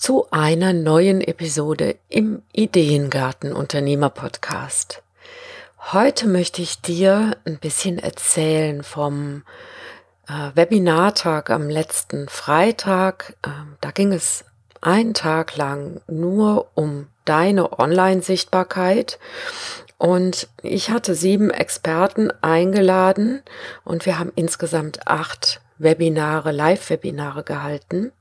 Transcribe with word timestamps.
zu 0.00 0.26
einer 0.30 0.72
neuen 0.72 1.20
Episode 1.20 1.96
im 2.08 2.40
Ideengarten 2.54 3.52
Unternehmer 3.52 4.08
Podcast. 4.08 5.02
Heute 5.92 6.26
möchte 6.26 6.62
ich 6.62 6.80
dir 6.80 7.36
ein 7.44 7.58
bisschen 7.58 7.98
erzählen 7.98 8.82
vom 8.82 9.42
äh, 10.26 10.56
Webinartag 10.56 11.50
am 11.50 11.68
letzten 11.68 12.30
Freitag. 12.30 13.36
Äh, 13.42 13.50
da 13.82 13.90
ging 13.90 14.14
es 14.14 14.46
einen 14.80 15.12
Tag 15.12 15.58
lang 15.58 16.00
nur 16.06 16.68
um 16.74 17.08
deine 17.26 17.78
Online-Sichtbarkeit. 17.78 19.18
Und 19.98 20.48
ich 20.62 20.88
hatte 20.88 21.14
sieben 21.14 21.50
Experten 21.50 22.32
eingeladen 22.40 23.42
und 23.84 24.06
wir 24.06 24.18
haben 24.18 24.32
insgesamt 24.34 25.06
acht 25.06 25.60
Webinare, 25.76 26.52
Live-Webinare 26.52 27.42
gehalten. 27.42 28.12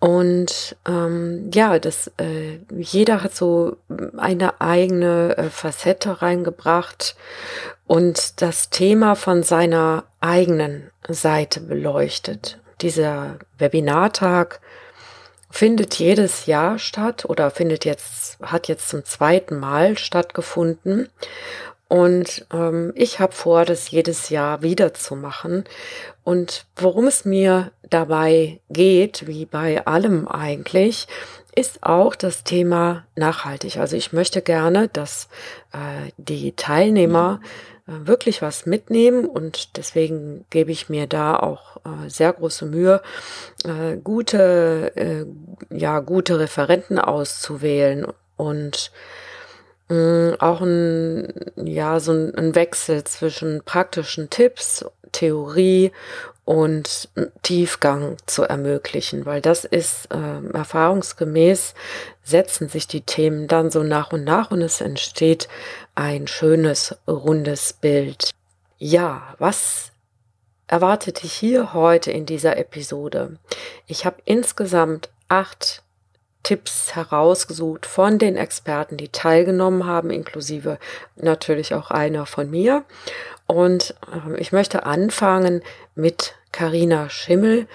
Und 0.00 0.76
ähm, 0.88 1.50
ja, 1.52 1.78
das 1.78 2.10
äh, 2.16 2.58
jeder 2.74 3.22
hat 3.22 3.34
so 3.34 3.76
eine 4.16 4.58
eigene 4.58 5.36
äh, 5.36 5.50
Facette 5.50 6.22
reingebracht 6.22 7.16
und 7.86 8.40
das 8.40 8.70
Thema 8.70 9.14
von 9.14 9.42
seiner 9.42 10.04
eigenen 10.20 10.90
Seite 11.06 11.60
beleuchtet. 11.60 12.58
Dieser 12.80 13.38
Webinartag 13.58 14.60
findet 15.50 15.96
jedes 15.96 16.46
Jahr 16.46 16.78
statt 16.78 17.26
oder 17.26 17.50
findet 17.50 17.84
jetzt 17.84 18.38
hat 18.40 18.68
jetzt 18.68 18.88
zum 18.88 19.04
zweiten 19.04 19.58
Mal 19.58 19.98
stattgefunden 19.98 21.10
und 21.90 22.46
ähm, 22.52 22.92
ich 22.94 23.18
habe 23.18 23.32
vor, 23.32 23.64
das 23.64 23.90
jedes 23.90 24.28
Jahr 24.28 24.62
wieder 24.62 24.94
zu 24.94 25.16
machen. 25.16 25.64
Und 26.22 26.66
worum 26.76 27.08
es 27.08 27.24
mir 27.24 27.72
dabei 27.82 28.60
geht, 28.70 29.26
wie 29.26 29.44
bei 29.44 29.84
allem 29.86 30.28
eigentlich, 30.28 31.08
ist 31.56 31.82
auch 31.82 32.14
das 32.14 32.44
Thema 32.44 33.08
nachhaltig. 33.16 33.78
Also 33.78 33.96
ich 33.96 34.12
möchte 34.12 34.40
gerne, 34.40 34.86
dass 34.86 35.28
äh, 35.72 36.12
die 36.16 36.52
Teilnehmer 36.52 37.40
äh, 37.88 38.06
wirklich 38.06 38.40
was 38.40 38.66
mitnehmen 38.66 39.24
und 39.24 39.76
deswegen 39.76 40.44
gebe 40.50 40.70
ich 40.70 40.90
mir 40.90 41.08
da 41.08 41.36
auch 41.40 41.78
äh, 41.78 42.08
sehr 42.08 42.32
große 42.32 42.66
Mühe, 42.66 43.02
äh, 43.64 43.96
gute, 43.96 44.92
äh, 44.94 45.26
ja, 45.76 45.98
gute 45.98 46.38
Referenten 46.38 47.00
auszuwählen 47.00 48.06
und 48.36 48.92
auch 49.90 50.60
ein, 50.60 51.32
ja, 51.56 51.98
so 51.98 52.12
ein 52.12 52.54
Wechsel 52.54 53.02
zwischen 53.04 53.62
praktischen 53.64 54.30
Tipps, 54.30 54.84
Theorie 55.12 55.90
und 56.44 57.08
Tiefgang 57.42 58.16
zu 58.26 58.44
ermöglichen, 58.44 59.26
weil 59.26 59.40
das 59.40 59.64
ist 59.64 60.08
äh, 60.12 60.52
erfahrungsgemäß, 60.52 61.74
setzen 62.22 62.68
sich 62.68 62.86
die 62.86 63.02
Themen 63.02 63.48
dann 63.48 63.70
so 63.70 63.82
nach 63.82 64.12
und 64.12 64.24
nach 64.24 64.50
und 64.50 64.62
es 64.62 64.80
entsteht 64.80 65.48
ein 65.94 66.26
schönes, 66.26 66.96
rundes 67.08 67.72
Bild. 67.72 68.30
Ja, 68.78 69.34
was 69.38 69.90
erwartet 70.66 71.22
dich 71.22 71.32
hier 71.32 71.74
heute 71.74 72.12
in 72.12 72.26
dieser 72.26 72.56
Episode? 72.56 73.38
Ich 73.86 74.04
habe 74.04 74.16
insgesamt 74.24 75.10
acht 75.28 75.82
Tipps 76.42 76.94
herausgesucht 76.94 77.86
von 77.86 78.18
den 78.18 78.36
Experten, 78.36 78.96
die 78.96 79.08
teilgenommen 79.08 79.86
haben, 79.86 80.10
inklusive 80.10 80.78
natürlich 81.16 81.74
auch 81.74 81.90
einer 81.90 82.26
von 82.26 82.50
mir. 82.50 82.84
Und 83.46 83.94
äh, 84.12 84.40
ich 84.40 84.52
möchte 84.52 84.84
anfangen 84.86 85.62
mit 85.94 86.34
Karina 86.52 87.08
Schimmel. 87.10 87.66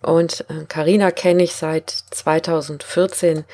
Und 0.00 0.44
Karina 0.68 1.08
äh, 1.08 1.12
kenne 1.12 1.42
ich 1.42 1.54
seit 1.54 1.90
2014 1.90 3.44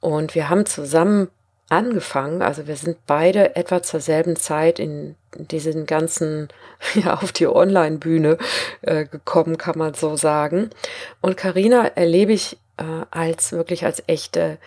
und 0.00 0.34
wir 0.34 0.48
haben 0.48 0.66
zusammen 0.66 1.28
angefangen. 1.68 2.42
Also 2.42 2.66
wir 2.66 2.76
sind 2.76 2.98
beide 3.06 3.56
etwa 3.56 3.82
zur 3.82 4.00
selben 4.00 4.36
Zeit 4.36 4.78
in 4.78 5.16
diesen 5.34 5.86
ganzen, 5.86 6.48
ja, 6.94 7.14
auf 7.14 7.32
die 7.32 7.46
Online-Bühne 7.46 8.38
äh, 8.82 9.04
gekommen, 9.04 9.58
kann 9.58 9.78
man 9.78 9.94
so 9.94 10.16
sagen. 10.16 10.70
Und 11.20 11.36
Karina 11.36 11.86
erlebe 11.88 12.32
ich 12.32 12.58
äh, 12.78 13.04
als 13.10 13.52
wirklich 13.52 13.84
als 13.84 14.02
echte 14.06 14.58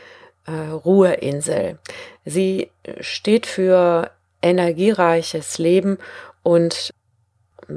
äh, 0.45 0.51
Ruheinsel. 0.51 1.79
Sie 2.25 2.69
steht 2.99 3.45
für 3.45 4.11
energiereiches 4.41 5.57
Leben 5.57 5.97
und 6.43 6.91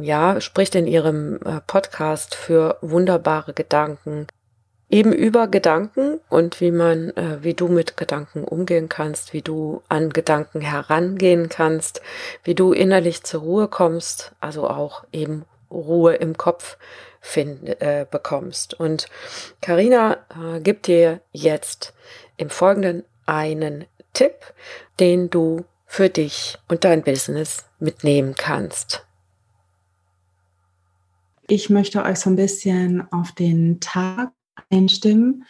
ja, 0.00 0.40
spricht 0.40 0.74
in 0.74 0.86
ihrem 0.86 1.36
äh, 1.44 1.60
Podcast 1.66 2.34
für 2.34 2.78
wunderbare 2.80 3.52
Gedanken, 3.52 4.26
eben 4.94 5.12
über 5.12 5.48
Gedanken 5.48 6.20
und 6.28 6.60
wie 6.60 6.70
man, 6.70 7.10
äh, 7.16 7.42
wie 7.42 7.54
du 7.54 7.66
mit 7.66 7.96
Gedanken 7.96 8.44
umgehen 8.44 8.88
kannst, 8.88 9.32
wie 9.32 9.42
du 9.42 9.82
an 9.88 10.10
Gedanken 10.10 10.60
herangehen 10.60 11.48
kannst, 11.48 12.00
wie 12.44 12.54
du 12.54 12.72
innerlich 12.72 13.24
zur 13.24 13.40
Ruhe 13.40 13.66
kommst, 13.66 14.36
also 14.38 14.70
auch 14.70 15.02
eben 15.10 15.46
Ruhe 15.68 16.14
im 16.14 16.36
Kopf 16.36 16.78
find, 17.20 17.68
äh, 17.82 18.06
bekommst. 18.08 18.74
Und 18.74 19.08
Karina 19.60 20.18
äh, 20.30 20.60
gibt 20.60 20.86
dir 20.86 21.20
jetzt 21.32 21.92
im 22.36 22.48
Folgenden 22.48 23.02
einen 23.26 23.86
Tipp, 24.12 24.36
den 25.00 25.28
du 25.28 25.64
für 25.86 26.08
dich 26.08 26.56
und 26.68 26.84
dein 26.84 27.02
Business 27.02 27.64
mitnehmen 27.80 28.36
kannst. 28.36 29.04
Ich 31.48 31.68
möchte 31.68 32.04
euch 32.04 32.20
so 32.20 32.30
ein 32.30 32.36
bisschen 32.36 33.10
auf 33.10 33.32
den 33.32 33.80
Tag 33.80 34.30
einstimmen, 34.74 35.44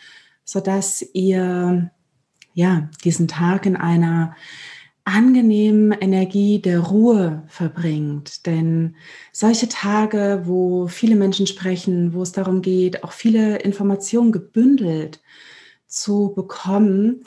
sodass 0.44 1.04
ihr 1.12 1.90
ja 2.54 2.88
diesen 3.04 3.28
Tag 3.28 3.66
in 3.66 3.76
einer 3.76 4.34
angenehmen 5.04 5.92
Energie 5.92 6.60
der 6.60 6.80
Ruhe 6.80 7.42
verbringt. 7.48 8.46
Denn 8.46 8.96
solche 9.32 9.68
Tage, 9.68 10.42
wo 10.44 10.86
viele 10.86 11.14
Menschen 11.14 11.46
sprechen, 11.46 12.14
wo 12.14 12.22
es 12.22 12.32
darum 12.32 12.62
geht, 12.62 13.04
auch 13.04 13.12
viele 13.12 13.58
Informationen 13.58 14.32
gebündelt 14.32 15.20
zu 15.86 16.32
bekommen, 16.34 17.24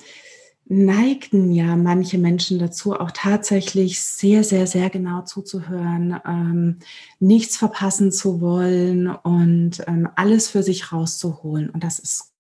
neigten 0.70 1.52
ja 1.52 1.76
manche 1.76 2.18
Menschen 2.18 2.60
dazu, 2.60 2.94
auch 2.94 3.12
tatsächlich 3.12 4.02
sehr, 4.02 4.44
sehr, 4.44 4.68
sehr 4.68 4.90
genau 4.90 5.22
zuzuhören, 5.22 6.20
ähm, 6.26 6.80
nichts 7.20 7.58
verpassen 7.58 8.12
zu 8.12 8.42
wollen 8.42 9.08
und 9.08 9.84
ähm, 9.88 10.10
alles 10.16 10.50
für 10.50 10.64
sich 10.64 10.92
rauszuholen. 10.92 11.70
Und 11.70 11.84
das 11.84 12.00
ist. 12.00 12.34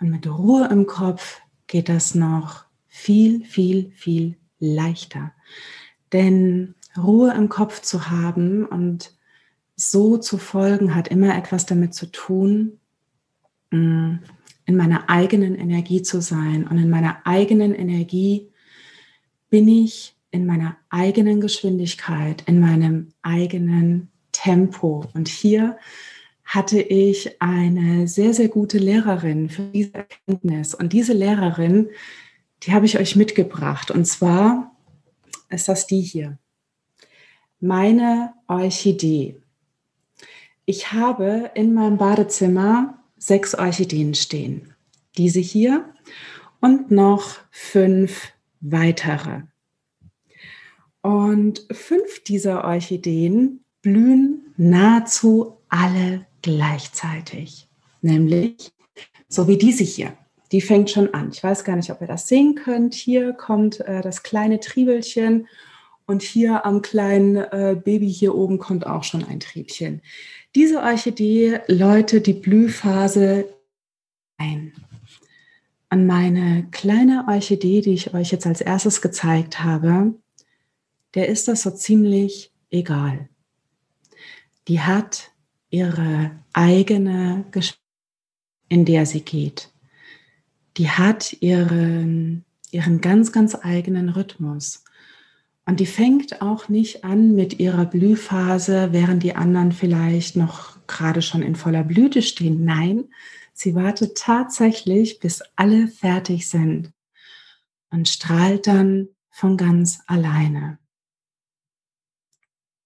Und 0.00 0.10
mit 0.10 0.26
Ruhe 0.26 0.68
im 0.68 0.86
Kopf 0.86 1.40
geht 1.66 1.88
das 1.88 2.14
noch 2.14 2.64
viel, 2.88 3.44
viel, 3.44 3.92
viel 3.94 4.36
leichter. 4.58 5.32
Denn 6.12 6.74
Ruhe 6.96 7.32
im 7.34 7.48
Kopf 7.48 7.82
zu 7.82 8.10
haben 8.10 8.64
und 8.64 9.14
so 9.76 10.18
zu 10.18 10.38
folgen, 10.38 10.94
hat 10.94 11.08
immer 11.08 11.36
etwas 11.36 11.66
damit 11.66 11.94
zu 11.94 12.10
tun, 12.10 12.78
mm, 13.70 14.16
in 14.66 14.76
meiner 14.76 15.08
eigenen 15.10 15.54
Energie 15.54 16.02
zu 16.02 16.20
sein. 16.20 16.66
Und 16.66 16.78
in 16.78 16.90
meiner 16.90 17.18
eigenen 17.24 17.74
Energie 17.74 18.50
bin 19.50 19.68
ich 19.68 20.16
in 20.30 20.46
meiner 20.46 20.76
eigenen 20.90 21.40
Geschwindigkeit, 21.40 22.42
in 22.46 22.60
meinem 22.60 23.12
eigenen 23.22 24.10
Tempo. 24.32 25.06
Und 25.14 25.28
hier 25.28 25.78
hatte 26.44 26.80
ich 26.80 27.40
eine 27.40 28.08
sehr, 28.08 28.34
sehr 28.34 28.48
gute 28.48 28.78
Lehrerin 28.78 29.48
für 29.48 29.62
diese 29.62 29.94
Erkenntnis. 29.94 30.74
Und 30.74 30.92
diese 30.92 31.12
Lehrerin, 31.12 31.88
die 32.62 32.72
habe 32.72 32.86
ich 32.86 32.98
euch 32.98 33.16
mitgebracht. 33.16 33.90
Und 33.90 34.06
zwar 34.06 34.76
ist 35.50 35.68
das 35.68 35.86
die 35.86 36.00
hier. 36.00 36.38
Meine 37.60 38.34
Orchidee. 38.48 39.40
Ich 40.66 40.92
habe 40.92 41.50
in 41.54 41.74
meinem 41.74 41.98
Badezimmer 41.98 43.03
sechs 43.26 43.54
Orchideen 43.54 44.14
stehen. 44.14 44.74
Diese 45.16 45.40
hier 45.40 45.88
und 46.60 46.90
noch 46.90 47.38
fünf 47.50 48.32
weitere. 48.60 49.42
Und 51.00 51.66
fünf 51.70 52.22
dieser 52.24 52.64
Orchideen 52.64 53.64
blühen 53.82 54.52
nahezu 54.56 55.58
alle 55.68 56.26
gleichzeitig. 56.42 57.68
Nämlich 58.02 58.72
so 59.28 59.48
wie 59.48 59.56
diese 59.56 59.84
hier. 59.84 60.16
die 60.52 60.60
fängt 60.60 60.90
schon 60.90 61.12
an. 61.14 61.30
Ich 61.32 61.42
weiß 61.42 61.64
gar 61.64 61.76
nicht, 61.76 61.90
ob 61.90 62.00
ihr 62.00 62.06
das 62.06 62.28
sehen 62.28 62.54
könnt. 62.54 62.94
Hier 62.94 63.32
kommt 63.32 63.80
äh, 63.80 64.02
das 64.02 64.22
kleine 64.22 64.60
Triebelchen 64.60 65.48
und 66.06 66.22
hier 66.22 66.64
am 66.64 66.82
kleinen 66.82 67.36
äh, 67.36 67.76
Baby 67.82 68.12
hier 68.12 68.34
oben 68.34 68.58
kommt 68.58 68.86
auch 68.86 69.02
schon 69.02 69.24
ein 69.24 69.40
Triebchen. 69.40 70.02
Diese 70.54 70.80
Orchidee 70.80 71.60
läutet 71.66 72.26
die 72.26 72.32
Blühphase 72.32 73.52
ein. 74.36 74.72
An 75.88 76.06
meine 76.06 76.68
kleine 76.70 77.26
Orchidee, 77.28 77.80
die 77.80 77.94
ich 77.94 78.14
euch 78.14 78.30
jetzt 78.30 78.46
als 78.46 78.60
erstes 78.60 79.00
gezeigt 79.00 79.64
habe, 79.64 80.14
der 81.14 81.28
ist 81.28 81.48
das 81.48 81.62
so 81.62 81.70
ziemlich 81.70 82.52
egal. 82.70 83.28
Die 84.68 84.80
hat 84.80 85.32
ihre 85.70 86.30
eigene 86.52 87.44
Geschichte, 87.50 87.80
in 88.68 88.84
der 88.84 89.06
sie 89.06 89.22
geht. 89.22 89.72
Die 90.76 90.88
hat 90.88 91.32
ihren, 91.40 92.44
ihren 92.70 93.00
ganz, 93.00 93.32
ganz 93.32 93.56
eigenen 93.60 94.08
Rhythmus. 94.08 94.84
Und 95.66 95.80
die 95.80 95.86
fängt 95.86 96.42
auch 96.42 96.68
nicht 96.68 97.04
an 97.04 97.34
mit 97.34 97.58
ihrer 97.58 97.86
Blühphase, 97.86 98.88
während 98.92 99.22
die 99.22 99.34
anderen 99.34 99.72
vielleicht 99.72 100.36
noch 100.36 100.76
gerade 100.86 101.22
schon 101.22 101.42
in 101.42 101.56
voller 101.56 101.84
Blüte 101.84 102.20
stehen. 102.20 102.64
Nein, 102.64 103.04
sie 103.54 103.74
wartet 103.74 104.18
tatsächlich, 104.18 105.20
bis 105.20 105.42
alle 105.56 105.88
fertig 105.88 106.48
sind 106.48 106.92
und 107.90 108.08
strahlt 108.08 108.66
dann 108.66 109.08
von 109.30 109.56
ganz 109.56 110.00
alleine. 110.06 110.78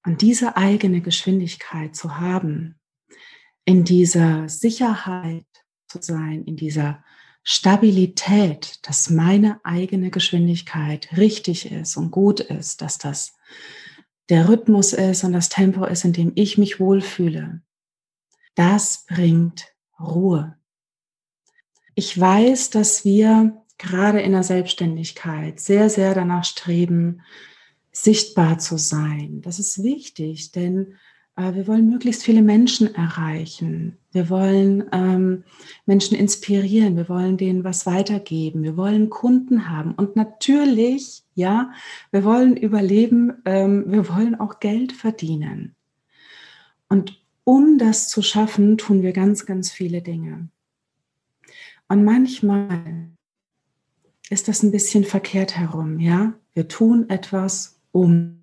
Und 0.05 0.23
diese 0.23 0.57
eigene 0.57 1.01
Geschwindigkeit 1.01 1.97
zu 1.97 2.19
haben, 2.19 2.79
in 3.65 3.85
dieser 3.85 4.49
Sicherheit 4.49 5.45
zu 5.89 5.99
sein, 6.01 6.45
in 6.45 6.57
dieser 6.57 7.05
Stabilität, 7.43 8.81
dass 8.87 9.11
meine 9.11 9.61
eigene 9.65 10.11
Geschwindigkeit 10.11 11.09
richtig 11.17 11.71
ist 11.71 11.97
und 11.97 12.11
gut 12.11 12.41
ist, 12.41 12.83
dass 12.83 12.99
das 12.99 13.35
der 14.29 14.49
Rhythmus 14.49 14.93
ist 14.93 15.25
und 15.25 15.33
das 15.33 15.49
Tempo 15.49 15.85
ist, 15.85 16.05
in 16.05 16.13
dem 16.13 16.33
ich 16.35 16.59
mich 16.59 16.81
wohlfühle, 16.81 17.63
das 18.55 19.07
bringt 19.07 19.73
Ruhe. 19.99 20.57
Ich 21.95 22.19
weiß, 22.19 22.71
dass 22.71 23.05
wir 23.05 23.65
gerade 23.79 24.21
in 24.21 24.33
der 24.33 24.43
Selbstständigkeit 24.43 25.61
sehr, 25.61 25.89
sehr 25.89 26.15
danach 26.15 26.45
streben, 26.45 27.23
sichtbar 27.93 28.59
zu 28.59 28.77
sein. 28.77 29.41
Das 29.43 29.59
ist 29.59 29.83
wichtig, 29.83 30.53
denn 30.53 30.97
wir 31.39 31.69
wollen 31.69 31.89
möglichst 31.89 32.25
viele 32.25 32.43
Menschen 32.43 32.93
erreichen. 32.97 33.97
Wir 34.11 34.29
wollen 34.29 34.85
ähm, 34.91 35.45
Menschen 35.87 36.17
inspirieren. 36.17 36.97
Wir 36.97 37.09
wollen 37.09 37.37
denen 37.37 37.63
was 37.63 37.87
weitergeben. 37.87 38.65
Wir 38.65 38.77
wollen 38.77 39.09
Kunden 39.09 39.71
haben. 39.71 39.95
Und 39.95 40.17
natürlich, 40.17 41.23
ja, 41.35 41.71
wir 42.11 42.25
wollen 42.25 42.57
überleben. 42.57 43.35
Ähm, 43.45 43.85
wir 43.87 44.09
wollen 44.09 44.35
auch 44.35 44.59
Geld 44.59 44.91
verdienen. 44.91 45.77
Und 46.89 47.23
um 47.45 47.79
das 47.79 48.09
zu 48.09 48.21
schaffen, 48.21 48.77
tun 48.77 49.03
wir 49.03 49.13
ganz, 49.13 49.47
ganz 49.47 49.71
viele 49.71 50.03
Dinge. 50.03 50.49
Und 51.87 52.05
manchmal 52.05 53.11
ist 54.29 54.49
das 54.49 54.65
ein 54.65 54.73
bisschen 54.73 55.05
verkehrt 55.05 55.57
herum, 55.57 56.01
ja. 56.01 56.35
Wir 56.53 56.67
tun 56.67 57.09
etwas, 57.09 57.79
um 57.93 58.43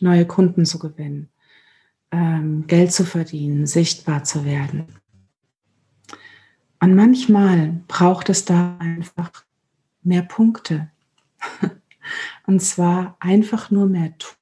neue 0.00 0.26
Kunden 0.26 0.66
zu 0.66 0.78
gewinnen 0.78 1.30
Geld 2.66 2.92
zu 2.92 3.04
verdienen, 3.04 3.66
sichtbar 3.66 4.24
zu 4.24 4.44
werden. 4.44 4.86
Und 6.80 6.94
manchmal 6.94 7.80
braucht 7.88 8.28
es 8.28 8.44
da 8.44 8.76
einfach 8.78 9.44
mehr 10.02 10.22
Punkte. 10.22 10.90
Und 12.46 12.60
zwar 12.60 13.16
einfach 13.20 13.70
nur 13.70 13.86
mehr 13.86 14.16
tun. 14.18 14.36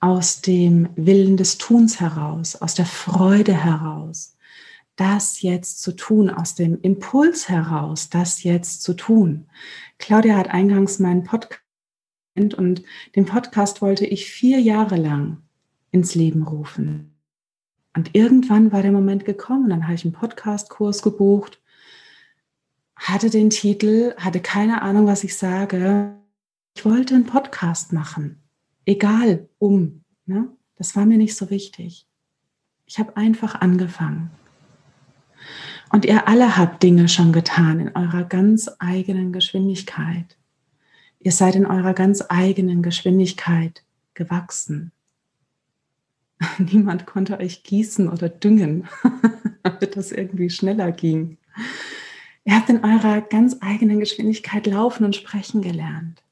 Aus 0.00 0.40
dem 0.40 0.88
Willen 0.96 1.36
des 1.36 1.56
Tuns 1.56 2.00
heraus, 2.00 2.56
aus 2.56 2.74
der 2.74 2.86
Freude 2.86 3.54
heraus, 3.54 4.36
das 4.96 5.40
jetzt 5.40 5.80
zu 5.80 5.92
tun, 5.92 6.28
aus 6.28 6.56
dem 6.56 6.80
Impuls 6.82 7.48
heraus, 7.48 8.10
das 8.10 8.42
jetzt 8.42 8.82
zu 8.82 8.94
tun. 8.94 9.46
Claudia 9.98 10.36
hat 10.36 10.48
eingangs 10.48 10.98
meinen 10.98 11.24
Podcast 11.24 11.62
und 12.36 12.82
den 13.14 13.26
Podcast 13.26 13.80
wollte 13.80 14.06
ich 14.06 14.28
vier 14.28 14.60
Jahre 14.60 14.96
lang 14.96 15.43
ins 15.94 16.16
Leben 16.16 16.42
rufen. 16.42 17.14
Und 17.96 18.16
irgendwann 18.16 18.72
war 18.72 18.82
der 18.82 18.90
Moment 18.90 19.24
gekommen, 19.24 19.70
dann 19.70 19.84
habe 19.84 19.94
ich 19.94 20.04
einen 20.04 20.12
Podcast-Kurs 20.12 21.02
gebucht, 21.02 21.62
hatte 22.96 23.30
den 23.30 23.48
Titel, 23.48 24.12
hatte 24.16 24.40
keine 24.40 24.82
Ahnung, 24.82 25.06
was 25.06 25.22
ich 25.22 25.36
sage. 25.36 26.16
Ich 26.76 26.84
wollte 26.84 27.14
einen 27.14 27.26
Podcast 27.26 27.92
machen, 27.92 28.42
egal 28.84 29.48
um. 29.58 30.02
Ne? 30.26 30.48
Das 30.74 30.96
war 30.96 31.06
mir 31.06 31.16
nicht 31.16 31.36
so 31.36 31.48
wichtig. 31.50 32.08
Ich 32.86 32.98
habe 32.98 33.16
einfach 33.16 33.60
angefangen. 33.60 34.32
Und 35.92 36.04
ihr 36.04 36.26
alle 36.26 36.56
habt 36.56 36.82
Dinge 36.82 37.08
schon 37.08 37.32
getan 37.32 37.78
in 37.78 37.94
eurer 37.94 38.24
ganz 38.24 38.68
eigenen 38.80 39.32
Geschwindigkeit. 39.32 40.36
Ihr 41.20 41.30
seid 41.30 41.54
in 41.54 41.66
eurer 41.66 41.94
ganz 41.94 42.24
eigenen 42.28 42.82
Geschwindigkeit 42.82 43.84
gewachsen. 44.14 44.90
Niemand 46.58 47.06
konnte 47.06 47.38
euch 47.38 47.62
gießen 47.62 48.08
oder 48.08 48.28
düngen, 48.28 48.88
damit 49.62 49.96
das 49.96 50.12
irgendwie 50.12 50.50
schneller 50.50 50.92
ging. 50.92 51.38
Ihr 52.44 52.56
habt 52.56 52.68
in 52.68 52.84
eurer 52.84 53.20
ganz 53.22 53.56
eigenen 53.60 54.00
Geschwindigkeit 54.00 54.66
laufen 54.66 55.04
und 55.04 55.16
sprechen 55.16 55.62
gelernt. 55.62 56.22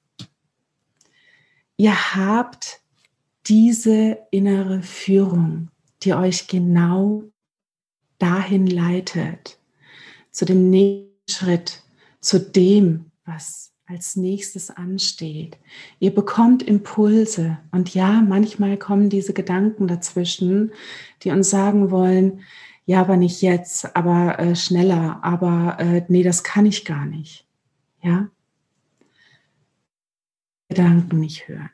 Ihr 1.77 2.15
habt 2.15 2.81
diese 3.47 4.19
innere 4.31 4.83
Führung, 4.83 5.69
die 6.03 6.15
euch 6.15 6.47
genau 6.47 7.25
dahin 8.19 8.67
leitet, 8.67 9.59
zu 10.31 10.45
dem 10.45 10.71
nächsten 10.71 11.13
Schritt, 11.29 11.83
zu 12.21 12.39
dem, 12.39 13.11
was 13.25 13.72
als 13.93 14.17
nächstes 14.17 14.71
ansteht. 14.71 15.59
Ihr 15.99 16.15
bekommt 16.15 16.63
Impulse 16.63 17.59
und 17.73 17.93
ja, 17.95 18.23
manchmal 18.27 18.79
kommen 18.79 19.11
diese 19.11 19.35
Gedanken 19.35 19.87
dazwischen, 19.87 20.73
die 21.23 21.31
uns 21.31 21.51
sagen 21.51 21.91
wollen, 21.91 22.41
ja, 22.87 23.01
aber 23.01 23.17
nicht 23.17 23.43
jetzt, 23.43 23.95
aber 23.95 24.39
äh, 24.39 24.57
schneller, 24.57 25.21
aber 25.23 25.77
äh, 25.79 26.03
nee, 26.09 26.23
das 26.23 26.43
kann 26.43 26.67
ich 26.67 26.85
gar 26.85 27.05
nicht. 27.05 27.47
Ja? 28.03 28.29
Gedanken 30.69 31.21
nicht 31.21 31.47
hören. 31.47 31.71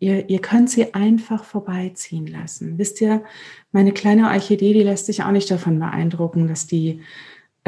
Ihr, 0.00 0.28
ihr 0.28 0.40
könnt 0.40 0.68
sie 0.68 0.94
einfach 0.94 1.44
vorbeiziehen 1.44 2.26
lassen. 2.26 2.76
Wisst 2.76 3.00
ihr, 3.00 3.24
meine 3.72 3.92
kleine 3.92 4.28
Orchidee, 4.28 4.72
die 4.72 4.82
lässt 4.82 5.06
sich 5.06 5.22
auch 5.22 5.30
nicht 5.30 5.50
davon 5.50 5.78
beeindrucken, 5.78 6.48
dass 6.48 6.66
die 6.66 7.00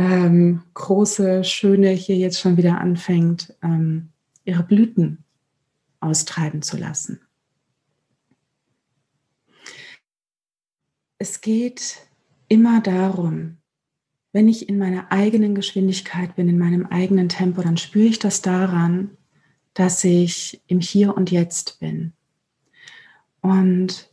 ähm, 0.00 0.62
große, 0.73 1.45
schöne 1.45 1.90
hier 1.90 2.16
jetzt 2.16 2.40
schon 2.40 2.57
wieder 2.57 2.80
anfängt, 2.80 3.54
ähm, 3.62 4.09
ihre 4.45 4.62
Blüten 4.62 5.25
austreiben 6.00 6.62
zu 6.62 6.78
lassen. 6.78 7.21
Es 11.19 11.42
geht 11.42 11.99
immer 12.49 12.80
darum, 12.80 13.59
wenn 14.33 14.49
ich 14.49 14.71
in 14.71 14.78
meiner 14.78 15.12
eigenen 15.12 15.54
Geschwindigkeit 15.54 16.35
bin, 16.35 16.49
in 16.49 16.57
meinem 16.57 16.87
eigenen 16.87 17.28
Tempo, 17.28 17.61
dann 17.61 17.76
spüre 17.76 18.07
ich 18.07 18.19
das 18.19 18.40
daran, 18.40 19.19
dass 19.75 20.02
ich 20.02 20.62
im 20.66 20.80
Hier 20.80 21.14
und 21.14 21.30
Jetzt 21.30 21.78
bin. 21.78 22.14
Und 23.42 24.09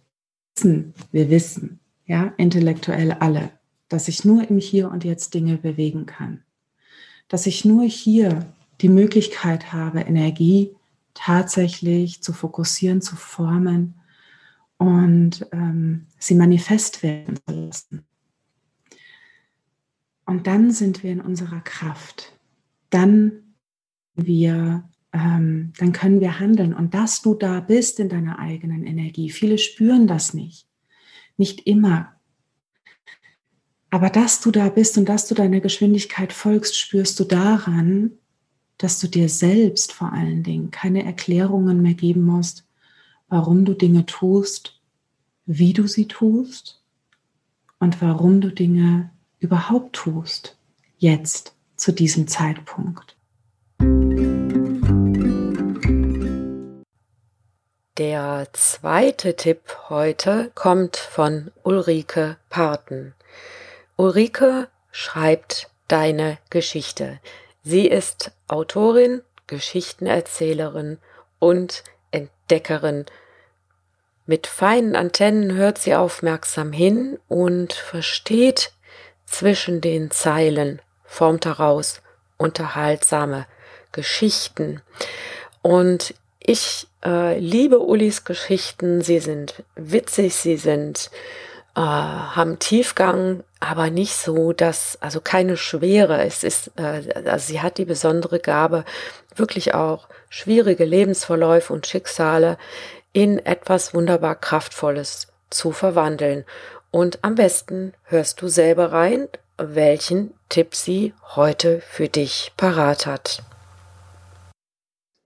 wir 1.12 1.29
wissen, 1.29 1.79
ja, 2.06 2.34
intellektuell 2.36 3.13
alle, 3.13 3.57
dass 3.89 4.08
ich 4.08 4.25
nur 4.25 4.50
im 4.50 4.58
Hier 4.58 4.89
und 4.91 5.03
Jetzt 5.03 5.34
Dinge 5.34 5.58
bewegen 5.58 6.06
kann. 6.06 6.44
Dass 7.27 7.46
ich 7.46 7.65
nur 7.65 7.86
hier 7.86 8.53
die 8.82 8.89
Möglichkeit 8.89 9.74
habe, 9.74 10.01
Energie 10.01 10.75
tatsächlich 11.13 12.22
zu 12.22 12.32
fokussieren, 12.32 13.01
zu 13.01 13.15
formen 13.15 13.96
und 14.77 15.48
ähm, 15.51 16.06
sie 16.20 16.36
manifest 16.36 17.01
werden 17.01 17.38
zu 17.48 17.53
lassen. 17.53 18.06
Und 20.25 20.46
dann 20.46 20.72
sind 20.72 21.03
wir 21.03 21.12
in 21.12 21.22
unserer 21.22 21.62
Kraft. 21.62 22.38
Dann 22.89 23.56
wir, 24.13 24.84
ähm, 25.13 25.74
dann 25.77 25.94
können 25.94 26.20
wir 26.20 26.39
handeln. 26.39 26.74
Und 26.74 26.94
dass 26.94 27.22
du 27.22 27.34
da 27.34 27.62
bist 27.62 28.00
in 28.00 28.10
deiner 28.10 28.38
eigenen 28.38 28.86
Energie. 28.86 29.29
Viele 29.29 29.58
spüren 29.58 30.06
das 30.06 30.34
nicht. 30.34 30.67
Nicht 31.38 31.62
immer 31.62 32.17
aber 33.89 34.10
dass 34.10 34.41
du 34.41 34.51
da 34.51 34.70
bist 34.70 34.98
und 34.98 35.06
dass 35.08 35.27
du 35.27 35.36
deiner 35.36 35.60
Geschwindigkeit 35.60 36.34
folgst, 36.34 36.77
spürst 36.77 37.20
du 37.20 37.24
daran, 37.24 38.12
dass 38.77 39.00
du 39.00 39.08
dir 39.08 39.29
selbst 39.29 39.91
vor 39.91 40.13
allen 40.13 40.44
Dingen 40.44 40.72
keine 40.72 41.03
Erklärungen 41.03 41.82
mehr 41.82 41.94
geben 41.94 42.24
musst, 42.24 42.65
warum 43.29 43.65
du 43.65 43.74
Dinge 43.74 44.06
tust, 44.06 44.79
wie 45.46 45.74
du 45.74 45.88
sie 45.88 46.08
tust 46.08 46.84
und 47.79 48.01
warum 48.01 48.41
du 48.41 48.51
Dinge 48.51 49.12
überhaupt 49.39 49.94
tust. 49.94 50.58
jetzt 51.00 51.53
zu 51.75 51.91
diesem 51.91 52.27
Zeitpunkt. 52.27 53.15
Der 57.98 58.48
zweite 58.53 59.36
Tipp 59.36 59.62
heute 59.89 60.51
kommt 60.56 60.98
von 60.98 61.51
Ulrike 61.63 62.38
Parten. 62.50 63.13
Ulrike 63.98 64.68
schreibt 64.92 65.70
deine 65.88 66.38
Geschichte. 66.51 67.20
Sie 67.63 67.88
ist 67.88 68.32
Autorin, 68.48 69.22
Geschichtenerzählerin 69.48 71.00
und 71.39 71.84
Entdeckerin. 72.12 73.06
Mit 74.27 74.46
feinen 74.46 74.96
Antennen 74.96 75.54
hört 75.54 75.80
sie 75.80 75.96
aufmerksam 75.96 76.72
hin 76.72 77.18
und 77.27 77.74
versteht 77.74 78.72
zwischen 79.25 79.82
den 79.82 80.12
Zeilen, 80.12 80.82
formt 81.04 81.46
daraus 81.46 82.01
unterhaltsame 82.38 83.48
Geschichten. 83.92 84.82
Und 85.63 86.13
ich 86.39 86.88
äh, 87.04 87.39
liebe 87.39 87.80
Ulis 87.80 88.25
Geschichten. 88.25 89.01
Sie 89.01 89.20
sind 89.20 89.63
witzig, 89.75 90.36
sie 90.36 90.58
sind 90.58 91.10
äh, 91.77 91.79
haben 91.79 92.57
Tiefgang, 92.57 93.43
aber 93.60 93.91
nicht 93.91 94.15
so, 94.15 94.51
dass 94.51 94.98
also 95.00 95.22
keine 95.22 95.57
Schwere. 95.57 96.24
Es 96.24 96.43
ist, 96.43 96.72
äh, 96.75 97.03
also 97.25 97.48
sie 97.48 97.62
hat 97.62 97.77
die 97.77 97.86
besondere 97.86 98.39
Gabe, 98.39 98.84
wirklich 99.36 99.75
auch 99.75 100.07
schwierige 100.27 100.86
Lebensverläufe 100.86 101.72
und 101.72 101.86
Schicksale 101.86 102.57
in 103.13 103.38
etwas 103.46 103.93
wunderbar 103.93 104.34
kraftvolles 104.34 105.27
zu 105.51 105.72
verwandeln. 105.72 106.46
Und 106.89 107.19
am 107.24 107.36
besten 107.36 107.93
hörst 108.05 108.41
du 108.41 108.48
selber 108.48 108.91
rein, 108.91 109.27
welchen 109.60 110.34
Tipp 110.50 110.74
sie 110.74 111.13
heute 111.36 111.81
für 111.81 112.10
dich 112.10 112.53
parat 112.57 113.05
hat. 113.05 113.43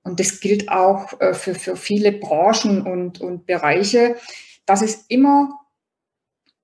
Und 0.03 0.19
das 0.19 0.41
gilt 0.41 0.69
auch 0.69 1.17
äh, 1.21 1.33
für, 1.33 1.55
für 1.55 1.77
viele 1.77 2.11
Branchen 2.11 2.81
und, 2.81 3.21
und 3.21 3.45
Bereiche, 3.45 4.17
dass 4.65 4.81
es 4.81 5.05
immer 5.07 5.60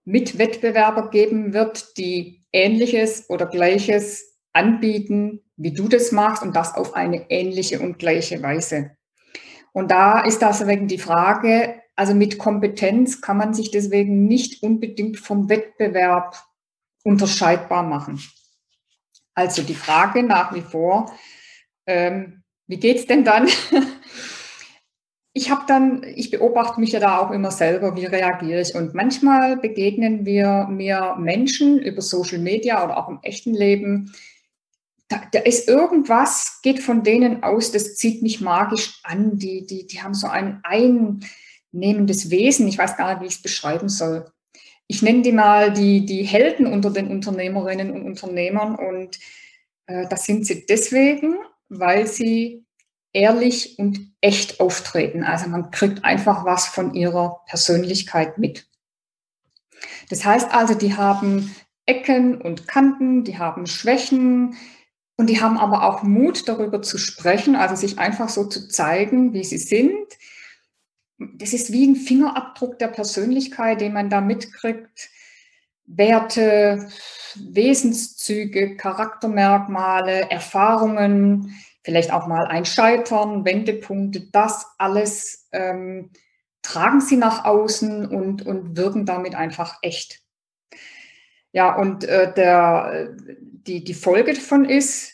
Mitwettbewerber 0.07 1.09
geben 1.09 1.53
wird, 1.53 1.97
die 1.97 2.45
Ähnliches 2.53 3.29
oder 3.29 3.45
Gleiches 3.45 4.37
anbieten, 4.53 5.41
wie 5.57 5.73
du 5.73 5.89
das 5.89 6.13
machst 6.13 6.43
und 6.43 6.55
das 6.55 6.75
auf 6.75 6.93
eine 6.93 7.29
ähnliche 7.29 7.81
und 7.81 7.99
gleiche 7.99 8.41
Weise. 8.41 8.95
Und 9.73 9.91
da 9.91 10.21
ist 10.21 10.41
deswegen 10.41 10.87
die 10.87 10.97
Frage, 10.97 11.81
also 11.97 12.13
mit 12.15 12.37
Kompetenz 12.37 13.19
kann 13.19 13.35
man 13.35 13.53
sich 13.53 13.69
deswegen 13.69 14.27
nicht 14.27 14.63
unbedingt 14.63 15.19
vom 15.19 15.49
Wettbewerb 15.49 16.37
unterscheidbar 17.03 17.83
machen. 17.83 18.21
Also 19.33 19.61
die 19.61 19.75
Frage 19.75 20.23
nach 20.23 20.53
wie 20.53 20.61
vor, 20.61 21.11
ähm, 21.85 22.43
wie 22.65 22.77
geht's 22.77 23.07
denn 23.07 23.25
dann? 23.25 23.49
ich 25.37 25.51
habe 25.51 25.65
dann, 25.67 26.03
ich 26.15 26.31
beobachte 26.31 26.79
mich 26.79 26.93
ja 26.93 26.99
da 26.99 27.19
auch 27.19 27.29
immer 27.29 27.51
selber, 27.51 27.95
wie 27.95 28.05
reagiere 28.05 28.59
ich. 28.59 28.73
Und 28.73 28.95
manchmal 28.95 29.55
begegnen 29.55 30.25
wir 30.25 30.65
mir 30.67 31.15
Menschen 31.19 31.77
über 31.77 32.01
Social 32.01 32.39
Media 32.39 32.83
oder 32.83 32.97
auch 32.97 33.07
im 33.07 33.19
echten 33.21 33.53
Leben. 33.53 34.13
Da, 35.09 35.21
da 35.31 35.39
ist 35.39 35.67
irgendwas, 35.67 36.59
geht 36.63 36.79
von 36.79 37.03
denen 37.03 37.43
aus, 37.43 37.71
das 37.71 37.97
zieht 37.97 38.23
mich 38.23 38.41
magisch 38.41 38.99
an. 39.03 39.37
Die, 39.37 39.67
die, 39.67 39.85
die 39.85 40.01
haben 40.01 40.15
so 40.15 40.25
ein 40.27 40.59
einnehmendes 40.63 42.31
Wesen. 42.31 42.67
Ich 42.67 42.79
weiß 42.79 42.97
gar 42.97 43.13
nicht, 43.13 43.21
wie 43.21 43.27
ich 43.27 43.35
es 43.35 43.41
beschreiben 43.43 43.89
soll. 43.89 44.25
Ich 44.87 45.03
nenne 45.03 45.21
die 45.21 45.33
mal 45.33 45.71
die, 45.71 46.03
die 46.03 46.23
Helden 46.23 46.65
unter 46.65 46.89
den 46.89 47.09
Unternehmerinnen 47.09 47.91
und 47.91 48.01
Unternehmern. 48.05 48.73
Und 48.73 49.19
äh, 49.85 50.07
das 50.09 50.25
sind 50.25 50.47
sie 50.47 50.65
deswegen, 50.65 51.35
weil 51.69 52.07
sie 52.07 52.65
ehrlich 53.17 53.79
und 53.79 54.13
echt 54.21 54.59
auftreten. 54.59 55.23
Also 55.23 55.49
man 55.49 55.71
kriegt 55.71 56.05
einfach 56.05 56.45
was 56.45 56.67
von 56.67 56.93
ihrer 56.93 57.41
Persönlichkeit 57.47 58.37
mit. 58.37 58.67
Das 60.09 60.23
heißt 60.23 60.53
also, 60.53 60.75
die 60.75 60.95
haben 60.95 61.55
Ecken 61.87 62.39
und 62.39 62.67
Kanten, 62.67 63.23
die 63.23 63.39
haben 63.39 63.65
Schwächen 63.65 64.55
und 65.15 65.31
die 65.31 65.41
haben 65.41 65.57
aber 65.57 65.83
auch 65.83 66.03
Mut 66.03 66.47
darüber 66.47 66.83
zu 66.83 66.99
sprechen, 66.99 67.55
also 67.55 67.75
sich 67.75 67.97
einfach 67.97 68.29
so 68.29 68.45
zu 68.45 68.67
zeigen, 68.67 69.33
wie 69.33 69.43
sie 69.43 69.57
sind. 69.57 70.05
Das 71.17 71.53
ist 71.53 71.71
wie 71.71 71.87
ein 71.87 71.95
Fingerabdruck 71.95 72.77
der 72.77 72.89
Persönlichkeit, 72.89 73.81
den 73.81 73.93
man 73.93 74.11
da 74.11 74.21
mitkriegt. 74.21 75.09
Werte, 75.85 76.87
Wesenszüge, 77.35 78.75
Charaktermerkmale, 78.75 80.29
Erfahrungen, 80.29 81.55
vielleicht 81.87 82.11
auch 82.11 82.27
mal 82.27 82.47
ein 82.47 82.65
Scheitern, 82.65 83.45
Wendepunkte, 83.45 84.27
das 84.33 84.65
alles 84.77 85.47
ähm, 85.53 86.11
tragen 86.61 86.99
sie 86.99 87.15
nach 87.15 87.45
außen 87.45 88.05
und, 88.05 88.45
und 88.45 88.75
wirken 88.75 89.05
damit 89.05 89.35
einfach 89.35 89.77
echt. 89.81 90.19
Ja, 91.53 91.77
und 91.77 92.03
äh, 92.03 92.33
der, 92.33 93.15
die, 93.39 93.85
die 93.85 93.93
Folge 93.93 94.33
davon 94.33 94.65
ist, 94.65 95.13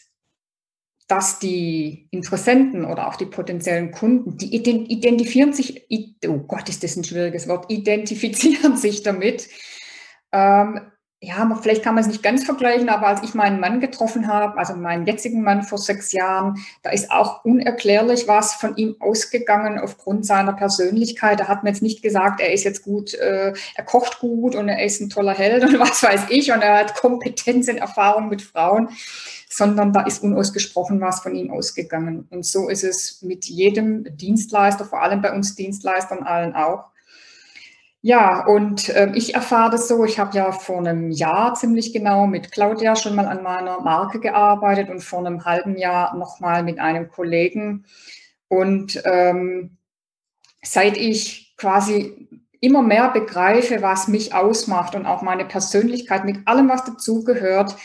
dass 1.07 1.37
die 1.37 2.07
Interessenten 2.09 2.85
oder 2.85 3.07
auch 3.07 3.17
die 3.17 3.27
potenziellen 3.27 3.91
Kunden, 3.91 4.35
die 4.37 4.55
identifizieren 4.55 5.53
sich, 5.53 5.85
oh 6.25 6.39
Gott, 6.39 6.69
ist 6.69 6.83
das 6.83 6.95
ein 6.95 7.03
schwieriges 7.03 7.47
Wort, 7.47 7.65
identifizieren 7.71 8.77
sich 8.77 9.03
damit, 9.03 9.47
ähm, 10.31 10.91
ja, 11.23 11.57
vielleicht 11.61 11.83
kann 11.83 11.95
man 11.95 12.03
es 12.03 12.09
nicht 12.09 12.21
ganz 12.21 12.43
vergleichen, 12.43 12.89
aber 12.89 13.07
als 13.07 13.23
ich 13.23 13.33
meinen 13.33 13.61
Mann 13.61 13.79
getroffen 13.79 14.27
habe, 14.27 14.57
also 14.57 14.75
meinen 14.75 15.05
jetzigen 15.05 15.41
Mann 15.41 15.63
vor 15.63 15.77
sechs 15.77 16.11
Jahren, 16.11 16.57
da 16.81 16.89
ist 16.89 17.11
auch 17.11 17.45
unerklärlich 17.45 18.27
was 18.27 18.55
von 18.55 18.75
ihm 18.75 18.97
ausgegangen 18.99 19.79
aufgrund 19.79 20.25
seiner 20.25 20.51
Persönlichkeit. 20.51 21.39
Er 21.39 21.47
hat 21.47 21.63
mir 21.63 21.69
jetzt 21.69 21.81
nicht 21.81 22.01
gesagt, 22.01 22.41
er 22.41 22.51
ist 22.51 22.65
jetzt 22.65 22.83
gut, 22.83 23.13
äh, 23.13 23.53
er 23.75 23.85
kocht 23.85 24.19
gut 24.19 24.53
und 24.53 24.67
er 24.67 24.83
ist 24.83 24.99
ein 24.99 25.09
toller 25.09 25.33
Held 25.33 25.63
und 25.63 25.79
was 25.79 26.03
weiß 26.03 26.25
ich 26.27 26.51
und 26.51 26.61
er 26.61 26.79
hat 26.79 26.95
Kompetenz 26.95 27.69
und 27.69 27.77
Erfahrung 27.77 28.27
mit 28.27 28.41
Frauen, 28.41 28.89
sondern 29.49 29.93
da 29.93 30.01
ist 30.01 30.23
unausgesprochen 30.23 30.99
was 30.99 31.21
von 31.21 31.35
ihm 31.35 31.51
ausgegangen. 31.51 32.27
Und 32.31 32.45
so 32.45 32.67
ist 32.67 32.83
es 32.83 33.21
mit 33.21 33.45
jedem 33.45 34.17
Dienstleister, 34.17 34.83
vor 34.83 35.01
allem 35.01 35.21
bei 35.21 35.31
uns 35.31 35.55
Dienstleistern 35.55 36.23
allen 36.23 36.53
auch 36.53 36.92
ja, 38.05 38.45
und 38.45 38.89
äh, 38.89 39.13
ich 39.15 39.33
erfahre 39.33 39.71
das 39.71 39.87
so, 39.87 40.03
ich 40.03 40.19
habe 40.19 40.35
ja 40.35 40.51
vor 40.51 40.79
einem 40.79 41.09
Jahr 41.09 41.53
ziemlich 41.53 41.93
genau 41.93 42.27
mit 42.27 42.51
Claudia 42.51 42.97
schon 42.97 43.15
mal 43.15 43.27
an 43.27 43.41
meiner 43.41 43.79
Marke 43.79 44.19
gearbeitet 44.19 44.89
und 44.89 45.01
vor 45.01 45.19
einem 45.19 45.45
halben 45.45 45.77
Jahr 45.77 46.13
nochmal 46.17 46.63
mit 46.63 46.79
einem 46.79 47.09
Kollegen. 47.09 47.85
Und 48.49 49.01
ähm, 49.05 49.77
seit 50.61 50.97
ich 50.97 51.55
quasi 51.55 52.27
immer 52.59 52.81
mehr 52.81 53.09
begreife, 53.09 53.81
was 53.81 54.09
mich 54.09 54.33
ausmacht 54.33 54.95
und 54.95 55.05
auch 55.05 55.21
meine 55.21 55.45
Persönlichkeit 55.45 56.25
mit 56.25 56.45
allem, 56.45 56.67
was 56.67 56.83
dazugehört, 56.83 57.77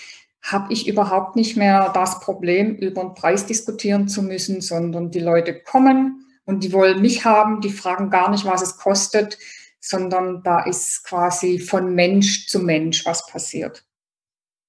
habe 0.42 0.72
ich 0.72 0.88
überhaupt 0.88 1.36
nicht 1.36 1.56
mehr 1.56 1.92
das 1.94 2.18
Problem, 2.18 2.74
über 2.74 3.02
den 3.02 3.14
Preis 3.14 3.46
diskutieren 3.46 4.08
zu 4.08 4.24
müssen, 4.24 4.62
sondern 4.62 5.12
die 5.12 5.20
Leute 5.20 5.60
kommen 5.62 6.26
und 6.44 6.64
die 6.64 6.72
wollen 6.72 7.02
mich 7.02 7.24
haben, 7.24 7.60
die 7.60 7.70
fragen 7.70 8.10
gar 8.10 8.32
nicht, 8.32 8.46
was 8.46 8.62
es 8.62 8.78
kostet 8.78 9.38
sondern 9.88 10.42
da 10.42 10.60
ist 10.64 11.04
quasi 11.04 11.58
von 11.58 11.94
Mensch 11.94 12.46
zu 12.46 12.60
Mensch 12.60 13.06
was 13.06 13.26
passiert. 13.26 13.84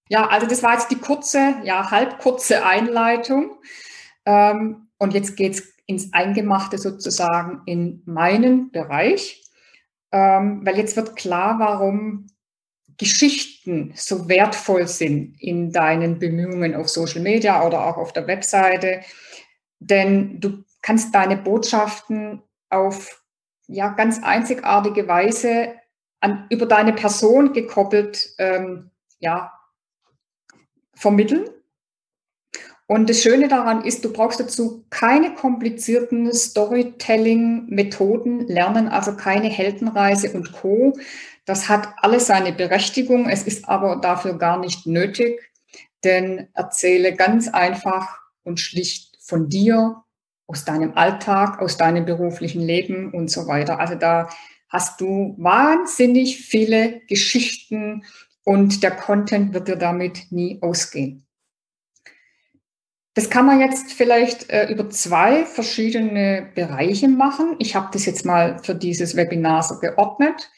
Ja, 0.08 0.28
also 0.28 0.48
das 0.48 0.64
war 0.64 0.74
jetzt 0.74 0.90
die 0.90 0.98
kurze, 0.98 1.56
ja, 1.64 1.92
halb 1.92 2.20
kurze 2.20 2.66
Einleitung. 2.66 3.60
Ähm, 4.26 4.88
und 4.98 5.14
jetzt 5.14 5.36
geht's 5.36 5.64
ins 5.86 6.14
Eingemachte 6.14 6.78
sozusagen 6.78 7.62
in 7.66 8.02
meinen 8.06 8.72
Bereich, 8.72 9.44
ähm, 10.12 10.62
weil 10.64 10.78
jetzt 10.78 10.96
wird 10.96 11.16
klar, 11.16 11.60
warum 11.60 12.28
Geschichten 12.98 13.94
so 13.96 14.30
wertvoll 14.30 14.88
sind 14.88 15.36
in 15.42 15.72
deinen 15.72 16.20
Bemühungen 16.20 16.76
auf 16.76 16.90
Social 16.90 17.22
Media 17.22 17.66
oder 17.66 17.86
auch 17.86 17.98
auf 17.98 18.14
der 18.14 18.28
Webseite. 18.28 19.02
Denn 19.80 20.40
du 20.40 20.64
kannst 20.82 21.14
deine 21.14 21.38
Botschaften 21.38 22.42
auf 22.70 23.19
ja, 23.70 23.90
ganz 23.90 24.24
einzigartige 24.24 25.08
Weise 25.08 25.76
an, 26.20 26.48
über 26.50 26.66
deine 26.66 26.94
Person 26.94 27.54
gekoppelt 27.54 28.32
ähm, 28.38 28.90
ja, 29.20 29.54
vermitteln. 30.94 31.48
Und 32.88 33.10
das 33.10 33.22
Schöne 33.22 33.48
daran 33.48 33.86
ist, 33.86 34.04
du 34.04 34.12
brauchst 34.12 34.40
dazu 34.40 34.84
keine 34.90 35.36
komplizierten 35.36 36.34
Storytelling-Methoden 36.34 38.48
lernen, 38.48 38.88
also 38.88 39.16
keine 39.16 39.48
Heldenreise 39.48 40.34
und 40.34 40.54
Co. 40.54 40.98
Das 41.46 41.70
hat 41.70 41.90
alles 41.98 42.26
seine 42.26 42.52
Berechtigung, 42.52 43.30
es 43.30 43.44
ist 43.44 43.70
aber 43.70 43.98
dafür 43.98 44.40
gar 44.40 44.58
nicht 44.58 44.88
nötig, 44.88 45.40
denn 46.04 46.48
erzähle 46.56 47.16
ganz 47.16 47.48
einfach 47.48 48.18
und 48.44 48.60
schlicht 48.60 49.20
von 49.22 49.50
dir, 49.50 50.04
aus 50.50 50.66
deinem 50.66 50.98
Alltag, 50.98 51.62
aus 51.62 51.78
deinem 51.78 52.06
beruflichen 52.06 52.62
Leben 52.62 53.14
und 53.14 53.30
so 53.30 53.46
weiter. 53.46 53.80
Also 53.80 53.94
da 53.94 54.30
hast 54.68 55.00
du 55.00 55.36
wahnsinnig 55.38 56.38
viele 56.38 57.02
Geschichten 57.08 58.04
und 58.44 58.82
der 58.82 58.92
Content 58.92 59.54
wird 59.54 59.68
dir 59.68 59.76
damit 59.76 60.32
nie 60.32 60.58
ausgehen. 60.62 61.28
Das 63.14 63.30
kann 63.30 63.46
man 63.46 63.60
jetzt 63.60 63.94
vielleicht 63.94 64.50
äh, 64.50 64.72
über 64.72 64.90
zwei 64.90 65.46
verschiedene 65.46 66.50
Bereiche 66.56 67.08
machen. 67.08 67.56
Ich 67.60 67.76
habe 67.76 67.90
das 67.92 68.06
jetzt 68.06 68.26
mal 68.26 68.60
für 68.64 68.74
dieses 68.74 69.16
Webinar 69.16 69.62
so 69.62 69.80
geordnet. 69.80 70.50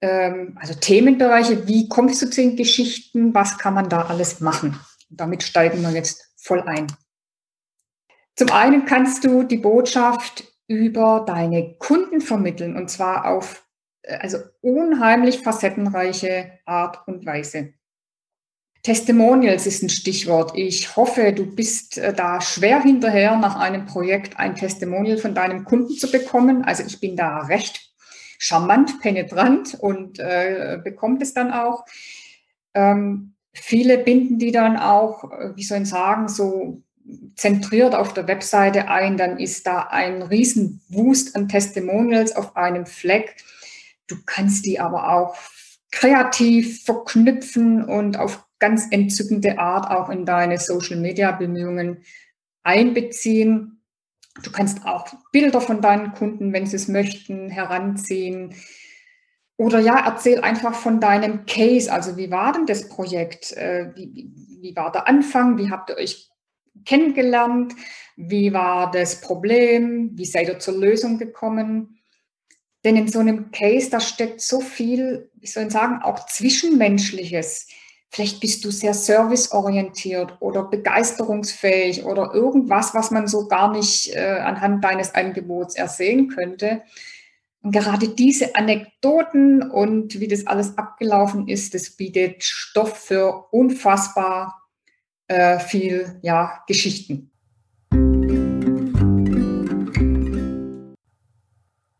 Ähm, 0.00 0.56
also 0.60 0.74
Themenbereiche, 0.74 1.68
wie 1.68 1.88
kommst 1.88 2.20
du 2.22 2.30
zu 2.30 2.40
den 2.40 2.56
Geschichten, 2.56 3.32
was 3.32 3.58
kann 3.58 3.74
man 3.74 3.88
da 3.88 4.06
alles 4.06 4.40
machen? 4.40 4.78
Damit 5.08 5.44
steigen 5.44 5.82
wir 5.82 5.90
jetzt 5.90 6.32
voll 6.36 6.62
ein. 6.62 6.88
Zum 8.36 8.50
einen 8.50 8.84
kannst 8.86 9.24
du 9.24 9.42
die 9.42 9.58
Botschaft 9.58 10.44
über 10.66 11.24
deine 11.26 11.74
Kunden 11.78 12.20
vermitteln 12.20 12.76
und 12.76 12.88
zwar 12.90 13.26
auf 13.26 13.66
äh, 14.02 14.16
also 14.16 14.38
unheimlich 14.60 15.40
facettenreiche 15.40 16.58
Art 16.64 17.06
und 17.06 17.26
Weise. 17.26 17.74
Testimonials 18.82 19.66
ist 19.66 19.82
ein 19.82 19.90
Stichwort. 19.90 20.52
Ich 20.56 20.96
hoffe, 20.96 21.32
du 21.32 21.46
bist 21.46 21.98
äh, 21.98 22.12
da 22.12 22.40
schwer 22.40 22.82
hinterher, 22.82 23.36
nach 23.36 23.56
einem 23.56 23.86
Projekt 23.86 24.38
ein 24.38 24.56
Testimonial 24.56 25.18
von 25.18 25.34
deinem 25.34 25.64
Kunden 25.64 25.94
zu 25.94 26.10
bekommen. 26.10 26.64
Also 26.64 26.82
ich 26.84 26.98
bin 26.98 27.16
da 27.16 27.38
recht 27.38 27.92
charmant, 28.38 29.00
penetrant 29.00 29.76
und 29.78 30.18
äh, 30.18 30.80
bekommt 30.82 31.22
es 31.22 31.32
dann 31.32 31.52
auch. 31.52 31.84
Ähm, 32.74 33.34
viele 33.52 33.98
binden 33.98 34.38
die 34.38 34.50
dann 34.50 34.76
auch, 34.76 35.30
äh, 35.30 35.54
wie 35.54 35.62
soll 35.62 35.82
ich 35.82 35.88
sagen, 35.88 36.28
so 36.28 36.82
zentriert 37.36 37.94
auf 37.94 38.14
der 38.14 38.28
Webseite 38.28 38.88
ein, 38.88 39.16
dann 39.16 39.38
ist 39.38 39.66
da 39.66 39.88
ein 39.90 40.22
riesen 40.22 40.80
Wust 40.88 41.34
an 41.36 41.48
Testimonials 41.48 42.34
auf 42.36 42.56
einem 42.56 42.86
Fleck. 42.86 43.36
Du 44.06 44.16
kannst 44.24 44.66
die 44.66 44.80
aber 44.80 45.12
auch 45.12 45.36
kreativ 45.90 46.84
verknüpfen 46.84 47.84
und 47.84 48.18
auf 48.18 48.44
ganz 48.58 48.86
entzückende 48.90 49.58
Art 49.58 49.90
auch 49.90 50.08
in 50.08 50.24
deine 50.24 50.58
Social-Media-Bemühungen 50.58 52.04
einbeziehen. 52.62 53.82
Du 54.42 54.50
kannst 54.50 54.86
auch 54.86 55.06
Bilder 55.32 55.60
von 55.60 55.80
deinen 55.80 56.12
Kunden, 56.12 56.52
wenn 56.52 56.66
sie 56.66 56.76
es 56.76 56.88
möchten, 56.88 57.50
heranziehen. 57.50 58.54
Oder 59.56 59.80
ja, 59.80 60.04
erzähl 60.06 60.40
einfach 60.40 60.74
von 60.74 61.00
deinem 61.00 61.44
Case. 61.44 61.92
Also 61.92 62.16
wie 62.16 62.30
war 62.30 62.52
denn 62.52 62.66
das 62.66 62.88
Projekt? 62.88 63.52
Äh, 63.52 63.92
wie, 63.94 64.32
wie 64.60 64.74
war 64.74 64.90
der 64.90 65.06
Anfang? 65.06 65.58
Wie 65.58 65.70
habt 65.70 65.90
ihr 65.90 65.96
euch 65.96 66.31
kennengelernt? 66.84 67.74
Wie 68.16 68.52
war 68.52 68.90
das 68.90 69.20
Problem? 69.20 70.10
Wie 70.14 70.24
seid 70.24 70.48
ihr 70.48 70.58
zur 70.58 70.78
Lösung 70.78 71.18
gekommen? 71.18 71.98
Denn 72.84 72.96
in 72.96 73.08
so 73.08 73.20
einem 73.20 73.50
Case, 73.52 73.90
da 73.90 74.00
steckt 74.00 74.40
so 74.40 74.60
viel, 74.60 75.30
wie 75.34 75.46
soll 75.46 75.64
ich 75.64 75.72
sagen, 75.72 76.02
auch 76.02 76.26
Zwischenmenschliches 76.26 77.68
Vielleicht 78.14 78.40
bist 78.40 78.62
du 78.62 78.70
sehr 78.70 78.92
serviceorientiert 78.92 80.36
oder 80.40 80.64
begeisterungsfähig 80.64 82.04
oder 82.04 82.34
irgendwas, 82.34 82.92
was 82.92 83.10
man 83.10 83.26
so 83.26 83.48
gar 83.48 83.72
nicht 83.72 84.14
äh, 84.14 84.38
anhand 84.40 84.84
deines 84.84 85.14
Angebots 85.14 85.76
ersehen 85.76 86.28
könnte. 86.28 86.82
Und 87.62 87.72
gerade 87.72 88.08
diese 88.08 88.54
Anekdoten 88.54 89.62
und 89.62 90.20
wie 90.20 90.28
das 90.28 90.46
alles 90.46 90.76
abgelaufen 90.76 91.48
ist, 91.48 91.72
das 91.72 91.88
bietet 91.88 92.44
Stoff 92.44 92.98
für 92.98 93.46
unfassbar 93.50 94.61
äh, 95.32 95.58
viel 95.58 96.18
ja, 96.22 96.62
Geschichten. 96.66 97.30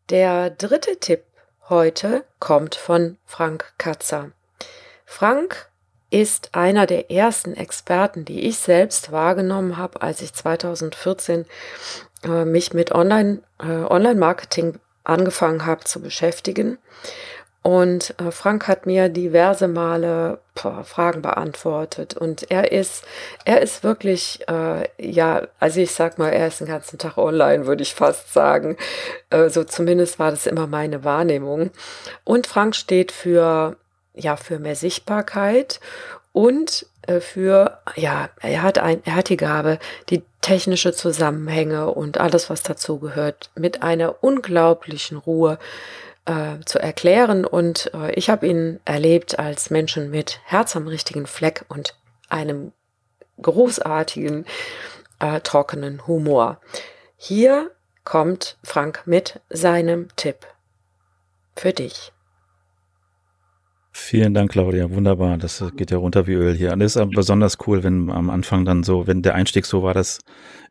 Der 0.09 0.51
dritte 0.51 0.99
Tipp 0.99 1.23
heute 1.69 2.23
kommt 2.39 2.75
von 2.75 3.17
Frank 3.25 3.73
Katzer. 3.77 4.31
Frank 5.05 5.69
ist 6.11 6.49
einer 6.53 6.85
der 6.85 7.09
ersten 7.09 7.55
Experten, 7.55 8.23
die 8.25 8.41
ich 8.41 8.59
selbst 8.59 9.11
wahrgenommen 9.11 9.77
habe, 9.77 10.03
als 10.03 10.21
ich 10.21 10.33
2014 10.33 11.45
äh, 12.23 12.45
mich 12.45 12.73
mit 12.73 12.91
Online, 12.91 13.41
äh, 13.59 13.65
Online-Marketing 13.65 14.79
angefangen 15.03 15.65
habe 15.65 15.83
zu 15.85 16.01
beschäftigen. 16.01 16.77
Und 17.63 18.13
äh, 18.19 18.31
Frank 18.31 18.67
hat 18.67 18.85
mir 18.85 19.07
diverse 19.07 19.69
Male 19.69 20.39
boah, 20.61 20.83
Fragen 20.83 21.21
beantwortet. 21.21 22.15
Und 22.15 22.51
er 22.51 22.73
ist, 22.73 23.05
er 23.45 23.61
ist 23.61 23.83
wirklich, 23.83 24.41
äh, 24.49 24.87
ja, 24.99 25.47
also 25.59 25.79
ich 25.79 25.91
sag 25.91 26.17
mal, 26.17 26.29
er 26.29 26.47
ist 26.47 26.59
den 26.59 26.67
ganzen 26.67 26.99
Tag 26.99 27.17
online, 27.17 27.65
würde 27.65 27.81
ich 27.81 27.95
fast 27.95 28.33
sagen. 28.33 28.75
Äh, 29.29 29.49
so 29.49 29.63
zumindest 29.63 30.19
war 30.19 30.29
das 30.29 30.45
immer 30.45 30.67
meine 30.67 31.05
Wahrnehmung. 31.05 31.71
Und 32.25 32.47
Frank 32.47 32.75
steht 32.75 33.13
für 33.13 33.77
ja 34.13 34.35
für 34.35 34.59
mehr 34.59 34.75
Sichtbarkeit 34.75 35.79
und 36.33 36.85
äh, 37.07 37.19
für 37.19 37.79
ja 37.95 38.29
er 38.41 38.61
hat 38.61 38.77
ein 38.77 39.01
er 39.05 39.15
hat 39.15 39.29
die 39.29 39.37
Gabe 39.37 39.79
die 40.09 40.23
technische 40.41 40.93
Zusammenhänge 40.93 41.89
und 41.89 42.19
alles 42.19 42.49
was 42.49 42.61
dazu 42.61 42.99
gehört 42.99 43.49
mit 43.55 43.81
einer 43.81 44.23
unglaublichen 44.23 45.17
Ruhe 45.17 45.57
äh, 46.25 46.59
zu 46.65 46.79
erklären 46.79 47.45
und 47.45 47.91
äh, 47.93 48.11
ich 48.13 48.29
habe 48.29 48.47
ihn 48.47 48.79
erlebt 48.85 49.39
als 49.39 49.69
Menschen 49.69 50.09
mit 50.09 50.39
Herz 50.45 50.75
am 50.75 50.87
richtigen 50.87 51.25
Fleck 51.25 51.65
und 51.67 51.95
einem 52.29 52.71
großartigen 53.41 54.45
äh, 55.19 55.41
trockenen 55.41 56.07
Humor. 56.07 56.59
Hier 57.17 57.71
kommt 58.03 58.57
Frank 58.63 59.03
mit 59.05 59.39
seinem 59.49 60.07
Tipp 60.15 60.47
für 61.55 61.73
dich. 61.73 62.11
Vielen 63.95 64.33
Dank, 64.33 64.51
Claudia. 64.51 64.89
Wunderbar. 64.89 65.37
Das 65.37 65.63
geht 65.75 65.91
ja 65.91 65.97
runter 65.97 66.25
wie 66.25 66.33
Öl 66.33 66.55
hier. 66.55 66.73
Und 66.73 66.79
das 66.79 66.95
ist 66.95 67.09
besonders 67.11 67.59
cool, 67.67 67.83
wenn 67.83 68.09
am 68.09 68.31
Anfang 68.31 68.65
dann 68.65 68.81
so, 68.81 69.05
wenn 69.05 69.21
der 69.21 69.35
Einstieg 69.35 69.67
so 69.67 69.83
war, 69.83 69.93
dass 69.93 70.19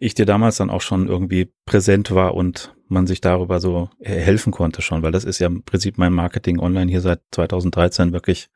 ich 0.01 0.15
dir 0.15 0.27
damals 0.27 0.57
dann 0.57 0.71
auch 0.71 0.81
schon 0.81 1.07
irgendwie 1.07 1.53
präsent 1.65 2.13
war 2.13 2.35
und 2.35 2.75
man 2.89 3.07
sich 3.07 3.21
darüber 3.21 3.61
so 3.61 3.91
helfen 4.01 4.53
konnte 4.53 4.83
schon, 4.83 5.03
weil 5.05 5.13
das 5.13 5.25
ist 5.25 5.39
ja 5.39 5.47
im 5.47 5.63
Prinzip 5.63 5.99
mein 5.99 6.13
Marketing 6.13 6.59
online 6.59 6.91
hier 6.91 7.01
seit 7.01 7.21
2013 7.31 8.13
wirklich 8.13 8.49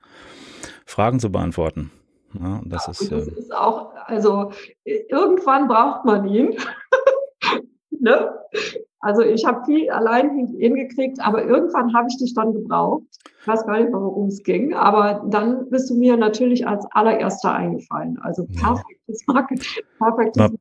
Fragen 0.85 1.21
zu 1.21 1.31
beantworten. 1.31 1.93
Ja, 2.35 2.61
das, 2.65 2.87
ja, 2.87 2.91
ist, 2.91 3.13
das 3.13 3.29
äh, 3.29 3.39
ist 3.39 3.55
auch, 3.55 3.95
also 4.05 4.51
irgendwann 4.85 5.69
braucht 5.69 6.05
man 6.05 6.27
ihn. 6.29 6.57
ne? 8.01 8.31
Also 9.01 9.23
ich 9.23 9.45
habe 9.45 9.65
viel 9.65 9.91
allein 9.91 10.49
hingekriegt, 10.59 11.21
aber 11.21 11.45
irgendwann 11.45 11.95
habe 11.95 12.09
ich 12.11 12.19
dich 12.19 12.35
dann 12.35 12.53
gebraucht. 12.53 13.05
Ich 13.41 13.47
weiß 13.47 13.67
gar 13.67 13.79
nicht 13.79 13.93
worum 13.93 14.27
es 14.27 14.43
ging, 14.43 14.75
aber 14.75 15.25
dann 15.29 15.71
bist 15.71 15.91
du 15.91 15.95
mir 15.95 16.17
natürlich 16.17 16.67
als 16.67 16.85
allererster 16.91 17.55
eingefallen. 17.55 18.19
Also 18.21 18.47
perfektes 18.47 19.25
Marketing, 19.27 19.85
perfektes 19.99 20.37
man, 20.37 20.59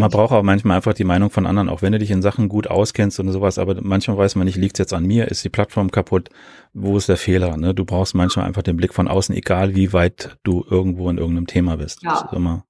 man 0.00 0.10
braucht 0.10 0.32
auch 0.32 0.42
manchmal 0.42 0.76
einfach 0.76 0.94
die 0.94 1.04
Meinung 1.04 1.30
von 1.30 1.44
anderen, 1.44 1.68
auch 1.68 1.82
wenn 1.82 1.92
du 1.92 1.98
dich 1.98 2.10
in 2.12 2.22
Sachen 2.22 2.48
gut 2.48 2.68
auskennst 2.68 3.18
und 3.18 3.30
sowas, 3.32 3.58
aber 3.58 3.76
manchmal 3.82 4.16
weiß 4.16 4.36
man 4.36 4.46
nicht, 4.46 4.56
liegt 4.56 4.76
es 4.76 4.78
jetzt 4.78 4.92
an 4.94 5.04
mir, 5.04 5.28
ist 5.28 5.44
die 5.44 5.48
Plattform 5.48 5.90
kaputt, 5.90 6.30
wo 6.72 6.96
ist 6.96 7.08
der 7.08 7.16
Fehler? 7.16 7.56
Ne? 7.56 7.74
Du 7.74 7.84
brauchst 7.84 8.14
manchmal 8.14 8.46
einfach 8.46 8.62
den 8.62 8.76
Blick 8.76 8.94
von 8.94 9.08
außen, 9.08 9.34
egal 9.34 9.74
wie 9.74 9.92
weit 9.92 10.38
du 10.44 10.64
irgendwo 10.70 11.10
in 11.10 11.18
irgendeinem 11.18 11.48
Thema 11.48 11.76
bist. 11.76 12.02
Ja. 12.02 12.10
Das 12.10 12.22
ist 12.22 12.32
immer 12.32 12.64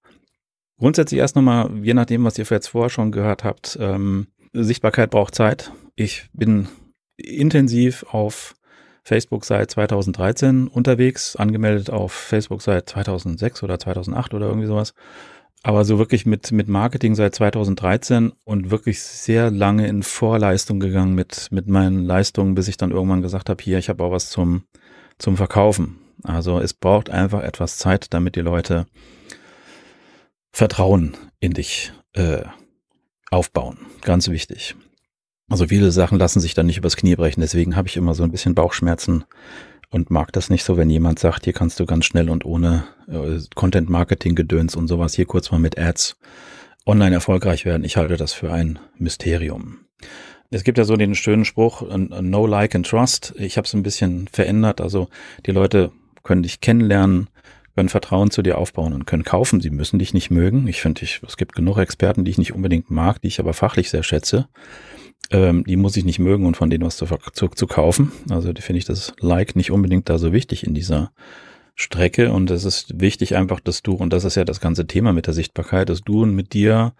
Grundsätzlich 0.79 1.21
erst 1.21 1.37
nochmal, 1.37 1.71
je 1.83 1.95
nachdem, 1.95 2.25
was 2.25 2.39
ihr 2.39 2.47
jetzt 2.49 2.69
vorher 2.69 2.91
schon 2.91 3.13
gehört 3.13 3.45
habt, 3.45 3.79
ähm, 3.81 4.27
Sichtbarkeit 4.53 5.11
braucht 5.11 5.35
Zeit. 5.35 5.73
Ich 5.95 6.29
bin 6.33 6.69
intensiv 7.17 8.05
auf 8.11 8.55
Facebook 9.03 9.45
seit 9.45 9.71
2013 9.71 10.69
unterwegs, 10.69 11.37
angemeldet 11.37 11.91
auf 11.91 12.13
Facebook 12.13 12.61
seit 12.61 12.89
2006 12.91 13.63
oder 13.63 13.79
2008 13.79 14.35
oder 14.35 14.47
irgendwie 14.47 14.67
sowas. 14.67 14.95
Aber 15.63 15.85
so 15.85 15.99
wirklich 15.99 16.27
mit, 16.27 16.53
mit 16.53 16.69
Marketing 16.69 17.15
seit 17.15 17.35
2013 17.35 18.33
und 18.45 18.71
wirklich 18.71 19.01
sehr 19.03 19.51
lange 19.51 19.87
in 19.87 20.03
Vorleistung 20.03 20.79
gegangen 20.79 21.15
mit, 21.15 21.49
mit 21.51 21.69
meinen 21.69 22.05
Leistungen, 22.05 22.55
bis 22.55 22.69
ich 22.69 22.77
dann 22.77 22.91
irgendwann 22.91 23.23
gesagt 23.23 23.49
habe, 23.49 23.63
hier, 23.63 23.79
ich 23.79 23.89
habe 23.89 24.05
auch 24.05 24.11
was 24.11 24.29
zum, 24.31 24.65
zum 25.19 25.37
Verkaufen. 25.37 25.99
Also 26.23 26.61
es 26.61 26.75
braucht 26.75 27.11
einfach 27.11 27.43
etwas 27.43 27.79
Zeit, 27.79 28.13
damit 28.13 28.37
die 28.37 28.41
Leute 28.41 28.87
Vertrauen 30.57 31.19
in 31.39 31.53
dich 31.53 31.93
äh, 32.15 32.45
aufbauen. 33.31 33.77
Ganz 34.01 34.31
wichtig. 34.31 34.75
Also 35.51 35.67
viele 35.67 35.91
Sachen 35.91 36.19
lassen 36.19 36.41
sich 36.41 36.55
dann 36.55 36.65
nicht 36.65 36.79
übers 36.79 36.97
Knie 36.97 37.15
brechen. 37.15 37.43
Deswegen 37.43 37.77
habe 37.77 37.89
ich 37.89 37.99
immer 37.99 38.15
so 38.15 38.23
ein 38.23 38.31
bisschen 38.31 38.55
Bauchschmerzen 38.55 39.27
und 39.91 40.11
mag 40.11 40.33
das 40.33 40.49
nicht 40.49 40.65
so, 40.65 40.79
wenn 40.79 40.89
jemand 40.89 41.19
sagt, 41.19 41.45
hier 41.45 41.53
kannst 41.53 41.79
du 41.79 41.85
ganz 41.85 42.07
schnell 42.07 42.31
und 42.31 42.47
ohne 42.47 42.85
äh, 43.07 43.39
Content-Marketing-Gedöns 43.55 44.77
und 44.77 44.89
sowas 44.89 45.13
hier 45.13 45.27
kurz 45.27 45.51
mal 45.51 45.59
mit 45.59 45.79
Ads 45.79 46.17
online 46.87 47.15
erfolgreich 47.15 47.67
werden. 47.67 47.85
Ich 47.85 47.99
halte 47.99 48.17
das 48.17 48.33
für 48.33 48.51
ein 48.51 48.79
Mysterium. 48.97 49.81
Es 50.49 50.65
gibt 50.65 50.79
ja 50.79 50.85
so 50.85 50.97
den 50.97 51.15
schönen 51.15 51.45
Spruch, 51.45 51.83
no 51.87 52.47
like 52.47 52.75
and 52.75 52.89
trust. 52.89 53.35
Ich 53.37 53.59
habe 53.59 53.67
es 53.67 53.75
ein 53.75 53.83
bisschen 53.83 54.27
verändert. 54.29 54.81
Also 54.81 55.11
die 55.45 55.53
Leute 55.53 55.93
können 56.23 56.43
dich 56.43 56.63
kennenlernen, 56.63 57.29
können 57.77 57.91
Vertrauen 57.91 58.31
zu 58.31 58.41
dir 58.41 58.57
aufbauen 58.57 58.95
und 58.95 59.07
können 59.07 59.23
kaufen. 59.23 59.61
Sie 59.61 59.69
müssen 59.69 59.99
dich 59.99 60.15
nicht 60.15 60.31
mögen. 60.31 60.67
Ich 60.67 60.81
finde, 60.81 61.03
ich, 61.03 61.21
es 61.27 61.37
gibt 61.37 61.55
genug 61.55 61.77
Experten, 61.77 62.25
die 62.25 62.31
ich 62.31 62.39
nicht 62.39 62.55
unbedingt 62.55 62.91
mag, 62.91 63.21
die 63.21 63.29
ich 63.29 63.39
aber 63.39 63.53
fachlich 63.53 63.91
sehr 63.91 64.03
schätze. 64.03 64.49
Ähm, 65.31 65.63
die 65.65 65.77
muss 65.77 65.97
ich 65.97 66.07
nicht 66.07 66.19
mögen 66.19 66.47
und 66.47 66.57
von 66.57 66.71
denen 66.71 66.87
was 66.87 66.97
zu, 66.97 67.07
zu, 67.35 67.49
zu 67.49 67.67
kaufen. 67.67 68.13
Also 68.31 68.51
finde 68.59 68.79
ich 68.79 68.87
das 68.87 69.13
Like 69.21 69.57
nicht 69.57 69.71
unbedingt 69.71 70.09
da 70.09 70.17
so 70.17 70.33
wichtig 70.33 70.67
in 70.67 70.73
dieser 70.73 71.13
Strecke 71.75 72.33
und 72.33 72.51
es 72.51 72.65
ist 72.65 72.99
wichtig 72.99 73.37
einfach, 73.37 73.61
dass 73.61 73.83
du, 73.83 73.93
und 73.93 74.11
das 74.11 74.25
ist 74.25 74.37
ja 74.37 74.47
das 74.47 74.61
ganze 74.61 74.87
Thema 74.87 75.13
mit 75.13 75.27
der 75.27 75.35
Sichtbarkeit, 75.35 75.91
dass 75.91 76.01
du 76.01 76.25
mit 76.25 76.55
dir 76.55 76.95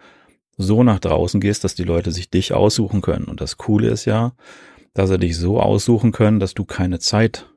so 0.57 0.83
nach 0.83 0.99
draußen 0.99 1.41
gehst, 1.41 1.63
dass 1.63 1.73
die 1.73 1.85
Leute 1.85 2.11
sich 2.11 2.29
dich 2.29 2.53
aussuchen 2.53 3.01
können. 3.01 3.25
Und 3.25 3.41
das 3.41 3.57
Coole 3.57 3.89
ist 3.89 4.05
ja, 4.05 4.33
dass 4.93 5.09
sie 5.09 5.17
dich 5.17 5.37
so 5.37 5.59
aussuchen 5.59 6.11
können, 6.11 6.39
dass 6.39 6.53
du 6.53 6.65
keine 6.65 6.99
Zeit 6.99 7.49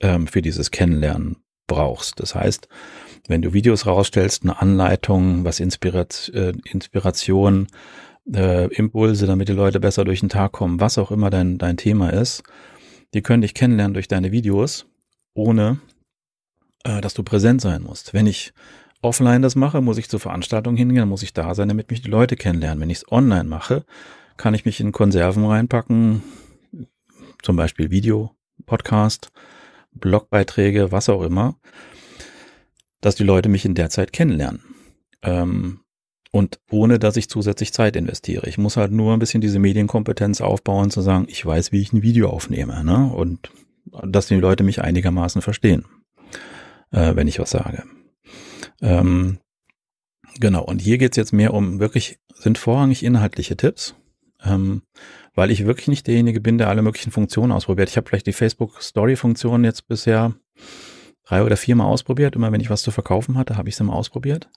ähm, 0.00 0.26
für 0.26 0.42
dieses 0.42 0.72
Kennenlernen 0.72 1.36
brauchst. 1.66 2.20
Das 2.20 2.34
heißt, 2.34 2.68
wenn 3.28 3.42
du 3.42 3.52
Videos 3.52 3.86
rausstellst, 3.86 4.42
eine 4.42 4.60
Anleitung, 4.60 5.44
was 5.44 5.60
Inspirat 5.60 6.30
äh, 6.34 6.52
Inspiration, 6.64 7.66
äh, 8.32 8.66
Impulse, 8.74 9.26
damit 9.26 9.48
die 9.48 9.52
Leute 9.52 9.80
besser 9.80 10.04
durch 10.04 10.20
den 10.20 10.28
Tag 10.28 10.52
kommen, 10.52 10.80
was 10.80 10.98
auch 10.98 11.10
immer 11.10 11.30
dein, 11.30 11.58
dein 11.58 11.76
Thema 11.76 12.10
ist, 12.10 12.42
die 13.14 13.22
können 13.22 13.42
dich 13.42 13.54
kennenlernen 13.54 13.94
durch 13.94 14.08
deine 14.08 14.32
Videos, 14.32 14.86
ohne 15.34 15.78
äh, 16.84 17.00
dass 17.00 17.14
du 17.14 17.22
präsent 17.22 17.60
sein 17.60 17.82
musst. 17.82 18.14
Wenn 18.14 18.26
ich 18.26 18.52
offline 19.02 19.42
das 19.42 19.56
mache, 19.56 19.80
muss 19.80 19.98
ich 19.98 20.08
zur 20.08 20.20
Veranstaltung 20.20 20.76
hingehen, 20.76 21.08
muss 21.08 21.22
ich 21.22 21.32
da 21.32 21.54
sein, 21.54 21.68
damit 21.68 21.90
mich 21.90 22.02
die 22.02 22.10
Leute 22.10 22.36
kennenlernen. 22.36 22.80
Wenn 22.80 22.90
ich 22.90 22.98
es 22.98 23.12
online 23.12 23.44
mache, 23.44 23.84
kann 24.36 24.54
ich 24.54 24.64
mich 24.64 24.80
in 24.80 24.92
Konserven 24.92 25.44
reinpacken, 25.44 26.22
zum 27.42 27.56
Beispiel 27.56 27.90
Video, 27.90 28.34
Podcast, 28.66 29.30
Blogbeiträge, 29.98 30.92
was 30.92 31.08
auch 31.08 31.22
immer, 31.22 31.58
dass 33.00 33.14
die 33.14 33.24
Leute 33.24 33.48
mich 33.48 33.64
in 33.64 33.74
der 33.74 33.90
Zeit 33.90 34.12
kennenlernen. 34.12 34.62
Ähm, 35.22 35.80
und 36.32 36.58
ohne, 36.70 36.98
dass 36.98 37.16
ich 37.16 37.30
zusätzlich 37.30 37.72
Zeit 37.72 37.96
investiere. 37.96 38.48
Ich 38.48 38.58
muss 38.58 38.76
halt 38.76 38.92
nur 38.92 39.12
ein 39.12 39.18
bisschen 39.18 39.40
diese 39.40 39.58
Medienkompetenz 39.58 40.40
aufbauen, 40.40 40.90
zu 40.90 41.00
sagen, 41.00 41.26
ich 41.28 41.44
weiß, 41.44 41.72
wie 41.72 41.80
ich 41.80 41.92
ein 41.92 42.02
Video 42.02 42.28
aufnehme, 42.28 42.84
ne? 42.84 43.10
Und 43.12 43.50
dass 43.86 44.26
die 44.26 44.34
Leute 44.34 44.64
mich 44.64 44.82
einigermaßen 44.82 45.40
verstehen, 45.42 45.86
äh, 46.90 47.14
wenn 47.14 47.28
ich 47.28 47.38
was 47.38 47.50
sage. 47.50 47.84
Ähm, 48.82 49.38
genau, 50.38 50.64
und 50.64 50.80
hier 50.80 50.98
geht's 50.98 51.16
jetzt 51.16 51.32
mehr 51.32 51.54
um 51.54 51.80
wirklich, 51.80 52.18
sind 52.34 52.58
vorrangig 52.58 53.02
inhaltliche 53.02 53.56
Tipps, 53.56 53.94
ähm, 54.44 54.82
weil 55.36 55.52
ich 55.52 55.66
wirklich 55.66 55.86
nicht 55.86 56.06
derjenige 56.08 56.40
bin, 56.40 56.58
der 56.58 56.68
alle 56.68 56.82
möglichen 56.82 57.12
Funktionen 57.12 57.52
ausprobiert. 57.52 57.88
Ich 57.88 57.96
habe 57.96 58.08
vielleicht 58.08 58.26
die 58.26 58.32
Facebook-Story-Funktion 58.32 59.62
jetzt 59.62 59.86
bisher 59.86 60.34
drei 61.24 61.44
oder 61.44 61.56
viermal 61.56 61.86
ausprobiert. 61.86 62.34
Immer 62.34 62.50
wenn 62.50 62.60
ich 62.60 62.70
was 62.70 62.82
zu 62.82 62.90
verkaufen 62.90 63.38
hatte, 63.38 63.56
habe 63.56 63.68
ich 63.68 63.76
es 63.76 63.80
immer 63.80 63.92
ausprobiert. 63.92 64.48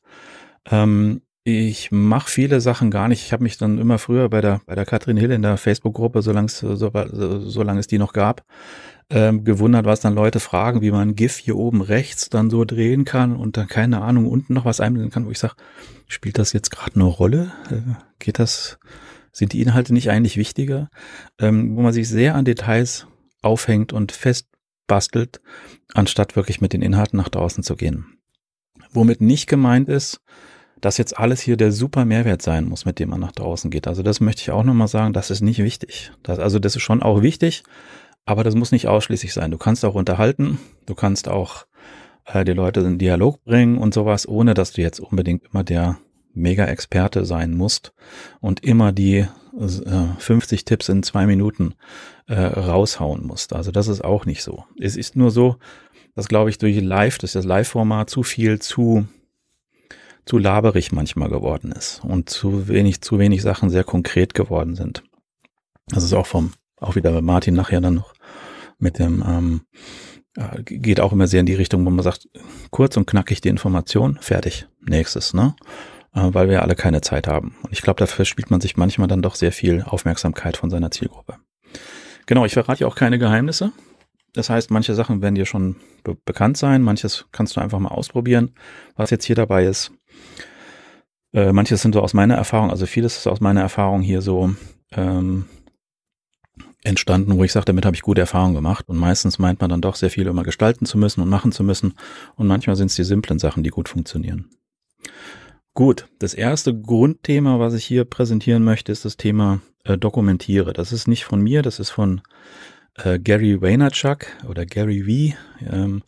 Ähm, 0.71 1.21
ich 1.43 1.91
mache 1.91 2.29
viele 2.29 2.61
Sachen 2.61 2.91
gar 2.91 3.07
nicht. 3.07 3.25
Ich 3.25 3.33
habe 3.33 3.43
mich 3.43 3.57
dann 3.57 3.77
immer 3.77 3.97
früher 3.97 4.29
bei 4.29 4.39
der 4.39 4.61
bei 4.65 4.75
der 4.75 4.85
Katrin 4.85 5.17
Hill 5.17 5.31
in 5.31 5.41
der 5.41 5.57
Facebook-Gruppe, 5.57 6.21
solange 6.21 6.47
es 6.47 6.59
so, 6.59 6.75
so, 6.75 7.63
es 7.63 7.87
die 7.87 7.97
noch 7.97 8.13
gab, 8.13 8.45
ähm, 9.09 9.43
gewundert, 9.43 9.85
was 9.85 9.99
dann 9.99 10.15
Leute 10.15 10.39
fragen, 10.39 10.81
wie 10.81 10.91
man 10.91 11.15
GIF 11.15 11.37
hier 11.37 11.57
oben 11.57 11.81
rechts 11.81 12.29
dann 12.29 12.49
so 12.49 12.63
drehen 12.65 13.03
kann 13.03 13.35
und 13.35 13.57
dann 13.57 13.67
keine 13.67 14.01
Ahnung 14.01 14.27
unten 14.27 14.53
noch 14.53 14.65
was 14.65 14.79
einblenden 14.79 15.11
kann, 15.11 15.25
wo 15.25 15.31
ich 15.31 15.39
sage, 15.39 15.55
spielt 16.07 16.37
das 16.37 16.53
jetzt 16.53 16.71
gerade 16.71 16.95
eine 16.95 17.05
Rolle? 17.05 17.51
Äh, 17.71 17.95
geht 18.19 18.39
das? 18.39 18.79
Sind 19.39 19.53
die 19.53 19.61
Inhalte 19.61 19.93
nicht 19.93 20.09
eigentlich 20.09 20.35
wichtiger? 20.35 20.89
Ähm, 21.39 21.77
wo 21.77 21.81
man 21.81 21.93
sich 21.93 22.09
sehr 22.09 22.35
an 22.35 22.43
Details 22.43 23.07
aufhängt 23.41 23.93
und 23.93 24.11
festbastelt, 24.11 25.39
anstatt 25.93 26.35
wirklich 26.35 26.59
mit 26.59 26.73
den 26.73 26.81
Inhalten 26.81 27.15
nach 27.15 27.29
draußen 27.29 27.63
zu 27.63 27.77
gehen. 27.77 28.17
Womit 28.91 29.21
nicht 29.21 29.47
gemeint 29.47 29.87
ist, 29.87 30.19
dass 30.81 30.97
jetzt 30.97 31.17
alles 31.17 31.39
hier 31.39 31.55
der 31.55 31.71
super 31.71 32.03
Mehrwert 32.03 32.41
sein 32.41 32.65
muss, 32.65 32.83
mit 32.83 32.99
dem 32.99 33.11
man 33.11 33.21
nach 33.21 33.31
draußen 33.31 33.71
geht. 33.71 33.87
Also 33.87 34.03
das 34.03 34.19
möchte 34.19 34.41
ich 34.41 34.51
auch 34.51 34.65
nochmal 34.65 34.89
sagen, 34.89 35.13
das 35.13 35.29
ist 35.31 35.39
nicht 35.39 35.59
wichtig. 35.59 36.11
Das, 36.21 36.37
also 36.37 36.59
das 36.59 36.75
ist 36.75 36.81
schon 36.81 37.01
auch 37.01 37.21
wichtig, 37.21 37.63
aber 38.25 38.43
das 38.43 38.55
muss 38.55 38.73
nicht 38.73 38.89
ausschließlich 38.89 39.31
sein. 39.31 39.51
Du 39.51 39.57
kannst 39.57 39.85
auch 39.85 39.95
unterhalten, 39.95 40.59
du 40.85 40.95
kannst 40.95 41.29
auch 41.29 41.65
äh, 42.25 42.43
die 42.43 42.51
Leute 42.51 42.81
in 42.81 42.97
Dialog 42.97 43.41
bringen 43.45 43.77
und 43.77 43.93
sowas, 43.93 44.27
ohne 44.27 44.53
dass 44.53 44.73
du 44.73 44.81
jetzt 44.81 44.99
unbedingt 44.99 45.45
immer 45.45 45.63
der 45.63 45.97
Mega-Experte 46.39 47.25
sein 47.25 47.55
musst 47.55 47.93
und 48.41 48.63
immer 48.63 48.91
die 48.91 49.27
äh, 49.59 50.19
50 50.19 50.65
Tipps 50.65 50.89
in 50.89 51.03
zwei 51.03 51.25
Minuten 51.25 51.75
äh, 52.27 52.39
raushauen 52.39 53.25
musst. 53.25 53.53
Also 53.53 53.71
das 53.71 53.87
ist 53.87 54.03
auch 54.03 54.25
nicht 54.25 54.43
so. 54.43 54.65
Es 54.79 54.95
ist 54.95 55.15
nur 55.15 55.31
so, 55.31 55.57
dass 56.15 56.27
glaube 56.27 56.49
ich 56.49 56.57
durch 56.57 56.79
Live, 56.79 57.17
dass 57.17 57.33
das 57.33 57.45
Live-Format 57.45 58.09
zu 58.09 58.23
viel 58.23 58.59
zu 58.59 59.07
zu 60.25 60.37
laberig 60.37 60.91
manchmal 60.91 61.29
geworden 61.29 61.71
ist 61.71 62.01
und 62.03 62.29
zu 62.29 62.67
wenig, 62.67 63.01
zu 63.01 63.17
wenig 63.17 63.41
Sachen 63.41 63.71
sehr 63.71 63.83
konkret 63.83 64.35
geworden 64.35 64.75
sind. 64.75 65.03
Das 65.87 66.03
ist 66.03 66.13
auch 66.13 66.27
vom, 66.27 66.53
auch 66.77 66.95
wieder 66.95 67.11
bei 67.11 67.21
Martin 67.21 67.55
nachher 67.55 67.81
dann 67.81 67.95
noch 67.95 68.13
mit 68.77 68.99
dem, 68.99 69.23
ähm, 69.27 69.61
äh, 70.35 70.61
geht 70.61 70.99
auch 70.99 71.13
immer 71.13 71.25
sehr 71.25 71.39
in 71.39 71.47
die 71.47 71.55
Richtung, 71.55 71.83
wo 71.83 71.89
man 71.89 72.03
sagt, 72.03 72.29
kurz 72.69 72.95
und 72.95 73.07
knackig 73.07 73.41
die 73.41 73.49
Information, 73.49 74.19
fertig, 74.21 74.67
nächstes, 74.81 75.33
ne? 75.33 75.55
Äh, 76.19 76.33
weil 76.33 76.49
wir 76.49 76.61
alle 76.61 76.75
keine 76.75 77.01
Zeit 77.01 77.27
haben. 77.27 77.55
Und 77.63 77.71
ich 77.71 77.81
glaube, 77.81 77.99
dafür 77.99 78.25
spielt 78.25 78.51
man 78.51 78.61
sich 78.61 78.77
manchmal 78.77 79.07
dann 79.07 79.21
doch 79.21 79.35
sehr 79.35 79.51
viel 79.51 79.83
Aufmerksamkeit 79.83 80.57
von 80.57 80.69
seiner 80.69 80.91
Zielgruppe. 80.91 81.35
Genau, 82.25 82.45
ich 82.45 82.53
verrate 82.53 82.81
ja 82.81 82.87
auch 82.87 82.95
keine 82.95 83.19
Geheimnisse. 83.19 83.71
Das 84.33 84.49
heißt, 84.49 84.69
manche 84.69 84.93
Sachen 84.93 85.21
werden 85.21 85.35
dir 85.35 85.45
schon 85.45 85.77
be 86.03 86.15
bekannt 86.23 86.55
sein, 86.57 86.83
manches 86.83 87.25
kannst 87.31 87.55
du 87.55 87.61
einfach 87.61 87.79
mal 87.79 87.89
ausprobieren. 87.89 88.51
Was 88.95 89.09
jetzt 89.09 89.25
hier 89.25 89.35
dabei 89.35 89.65
ist, 89.65 89.91
äh, 91.33 91.51
manches 91.51 91.81
sind 91.81 91.93
so 91.93 92.01
aus 92.01 92.13
meiner 92.13 92.35
Erfahrung, 92.35 92.69
also 92.69 92.85
vieles 92.85 93.17
ist 93.17 93.27
aus 93.27 93.41
meiner 93.41 93.61
Erfahrung 93.61 94.01
hier 94.01 94.21
so 94.21 94.53
ähm, 94.91 95.45
entstanden, 96.83 97.37
wo 97.37 97.43
ich 97.43 97.51
sage, 97.51 97.65
damit 97.65 97.85
habe 97.85 97.95
ich 97.95 98.03
gute 98.03 98.21
Erfahrungen 98.21 98.53
gemacht. 98.53 98.85
Und 98.87 98.97
meistens 98.97 99.39
meint 99.39 99.61
man 99.61 99.69
dann 99.69 99.81
doch 99.81 99.95
sehr 99.95 100.11
viel 100.11 100.27
immer 100.27 100.43
gestalten 100.43 100.85
zu 100.85 100.97
müssen 100.97 101.21
und 101.21 101.29
machen 101.29 101.51
zu 101.51 101.63
müssen. 101.63 101.95
Und 102.35 102.47
manchmal 102.47 102.75
sind 102.75 102.87
es 102.87 102.95
die 102.95 103.03
simplen 103.03 103.39
Sachen, 103.39 103.63
die 103.63 103.69
gut 103.69 103.89
funktionieren. 103.89 104.49
Gut, 105.79 106.09
das 106.19 106.33
erste 106.33 106.77
Grundthema, 106.77 107.57
was 107.57 107.73
ich 107.73 107.85
hier 107.85 108.03
präsentieren 108.03 108.65
möchte, 108.65 108.91
ist 108.91 109.05
das 109.05 109.15
Thema 109.15 109.61
äh, 109.85 109.97
Dokumentiere. 109.97 110.73
Das 110.73 110.91
ist 110.91 111.07
nicht 111.07 111.23
von 111.23 111.39
mir, 111.41 111.61
das 111.61 111.79
ist 111.79 111.89
von 111.89 112.19
äh, 112.95 113.17
Gary 113.17 113.61
Vaynerchuk 113.61 114.25
oder 114.45 114.65
Gary 114.65 115.33
V. 115.63 115.71
Ähm, 115.73 116.03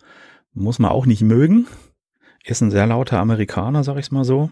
muss 0.53 0.77
man 0.77 0.91
auch 0.91 1.05
nicht 1.05 1.21
mögen. 1.21 1.67
Ist 2.43 2.59
ein 2.59 2.69
sehr 2.69 2.85
lauter 2.85 3.19
Amerikaner, 3.19 3.85
sag 3.85 3.95
ich 3.97 4.11
mal 4.11 4.25
so 4.25 4.51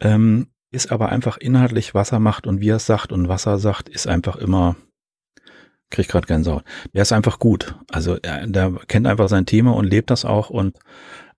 ähm, 0.00 0.46
ist 0.70 0.90
aber 0.90 1.10
einfach 1.10 1.36
inhaltlich, 1.36 1.92
was 1.92 2.10
er 2.10 2.18
macht 2.18 2.46
und 2.46 2.62
wie 2.62 2.70
er 2.70 2.76
es 2.76 2.86
sagt 2.86 3.12
und 3.12 3.28
was 3.28 3.44
er 3.44 3.58
sagt, 3.58 3.90
ist 3.90 4.06
einfach 4.06 4.36
immer, 4.36 4.74
krieg 5.90 6.08
gerade 6.08 6.26
Gänsehaut. 6.26 6.64
Der 6.94 7.02
ist 7.02 7.12
einfach 7.12 7.40
gut. 7.40 7.74
Also 7.90 8.16
er, 8.22 8.46
der 8.46 8.72
kennt 8.88 9.06
einfach 9.06 9.28
sein 9.28 9.44
Thema 9.44 9.74
und 9.74 9.84
lebt 9.84 10.08
das 10.08 10.24
auch 10.24 10.48
und 10.48 10.78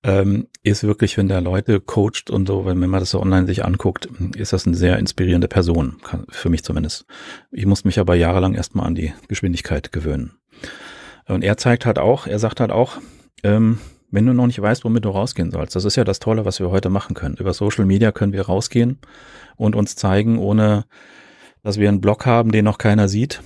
ähm, 0.05 0.49
ist 0.63 0.83
wirklich, 0.83 1.17
wenn 1.17 1.29
der 1.29 1.41
Leute 1.41 1.81
coacht 1.81 2.31
und 2.31 2.47
so, 2.47 2.67
wenn, 2.67 2.79
man 2.79 3.01
das 3.01 3.11
so 3.11 3.21
online 3.21 3.47
sich 3.47 3.65
anguckt, 3.65 4.09
ist 4.37 4.53
das 4.53 4.67
eine 4.67 4.77
sehr 4.77 4.99
inspirierende 4.99 5.49
Person, 5.49 5.97
für 6.29 6.49
mich 6.49 6.65
zumindest. 6.65 7.07
Ich 7.53 7.67
muss 7.67 7.85
mich 7.85 7.99
aber 7.99 8.15
jahrelang 8.15 8.55
erstmal 8.55 8.87
an 8.87 8.95
die 8.95 9.13
Geschwindigkeit 9.29 9.93
gewöhnen. 9.93 10.33
Und 11.27 11.45
er 11.45 11.57
zeigt 11.57 11.87
halt 11.87 11.99
auch, 11.99 12.27
er 12.27 12.39
sagt 12.39 12.61
halt 12.61 12.73
auch, 12.73 12.99
ähm, 13.45 13.79
wenn 14.11 14.27
du 14.27 14.35
noch 14.35 14.47
nicht 14.47 14.61
weißt, 14.61 14.85
womit 14.85 15.05
du 15.05 15.11
rausgehen 15.11 15.51
sollst. 15.51 15.75
Das 15.75 15.85
ist 15.85 15.97
ja 15.97 16.05
das 16.05 16.19
Tolle, 16.19 16.45
was 16.45 16.61
wir 16.61 16.71
heute 16.71 16.91
machen 16.91 17.15
können. 17.15 17.37
Über 17.37 17.55
Social 17.55 17.87
Media 17.87 18.13
können 18.13 18.33
wir 18.33 18.43
rausgehen 18.43 18.99
und 19.57 19.75
uns 19.75 19.97
zeigen, 19.97 20.39
ohne 20.39 20.85
dass 21.63 21.79
wir 21.79 21.89
einen 21.89 22.01
Blog 22.01 22.27
haben, 22.27 22.53
den 22.53 22.65
noch 22.65 22.79
keiner 22.79 23.09
sieht, 23.09 23.41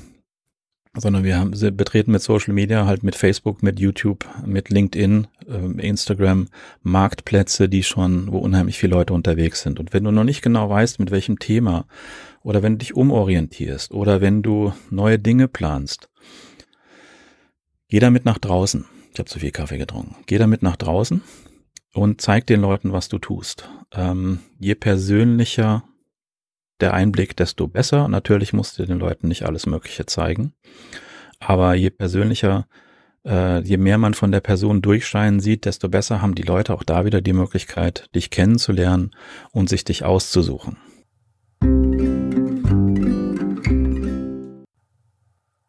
sondern 0.97 1.25
wir 1.25 1.39
haben, 1.39 1.53
betreten 1.77 2.13
mit 2.13 2.23
Social 2.23 2.55
Media 2.55 2.87
halt 2.87 3.03
mit 3.03 3.15
Facebook, 3.15 3.63
mit 3.63 3.79
YouTube, 3.79 4.27
mit 4.45 4.71
LinkedIn, 4.71 5.27
äh, 5.49 5.87
Instagram 5.87 6.49
Marktplätze, 6.83 7.69
die 7.69 7.83
schon, 7.83 8.33
wo 8.33 8.39
unheimlich 8.39 8.79
viele 8.79 8.95
Leute 8.95 9.15
unterwegs 9.15 9.63
sind. 9.63 9.79
Und 9.79 9.93
wenn 9.93 10.05
du 10.05 10.11
noch 10.11 10.25
nicht 10.25 10.43
genau 10.43 10.69
weißt, 10.71 10.99
mit 10.99 11.11
welchem 11.11 11.39
Thema 11.39 11.87
oder 12.43 12.63
wenn 12.63 12.75
du 12.75 12.79
dich 12.79 12.95
umorientierst 12.95 13.93
oder 13.93 14.21
wenn 14.21 14.43
du 14.43 14.73
neue 14.91 15.19
Dinge 15.19 15.49
planst, 15.49 16.09
geh 17.89 17.99
damit 17.99 18.25
nach 18.25 18.39
draußen 18.39 18.85
ich 19.17 19.19
habe 19.19 19.31
zu 19.31 19.39
viel 19.39 19.51
Kaffee 19.51 19.79
getrunken. 19.79 20.15
Geh 20.27 20.37
damit 20.37 20.63
nach 20.63 20.77
draußen 20.77 21.23
und 21.95 22.21
zeig 22.21 22.47
den 22.47 22.61
Leuten, 22.61 22.93
was 22.93 23.09
du 23.09 23.17
tust. 23.19 23.71
Ähm, 23.91 24.41
je 24.59 24.75
persönlicher 24.75 25.85
der 26.81 26.95
Einblick, 26.95 27.37
desto 27.37 27.69
besser. 27.69 28.09
Natürlich 28.09 28.53
musst 28.53 28.79
du 28.79 28.87
den 28.87 28.99
Leuten 28.99 29.29
nicht 29.29 29.45
alles 29.45 29.67
Mögliche 29.67 30.07
zeigen. 30.07 30.53
Aber 31.39 31.75
je 31.75 31.91
persönlicher, 31.91 32.67
äh, 33.25 33.61
je 33.61 33.77
mehr 33.77 33.99
man 33.99 34.15
von 34.15 34.33
der 34.33 34.41
Person 34.41 34.83
durchscheinen 34.83 35.41
sieht, 35.41 35.65
desto 35.65 35.89
besser 35.89 36.23
haben 36.23 36.35
die 36.35 36.43
Leute 36.43 36.75
auch 36.75 36.83
da 36.83 37.05
wieder 37.05 37.21
die 37.21 37.33
Möglichkeit, 37.33 38.09
dich 38.15 38.31
kennenzulernen 38.31 39.11
und 39.53 39.69
sich 39.69 39.85
dich 39.85 40.05
auszusuchen. 40.05 40.77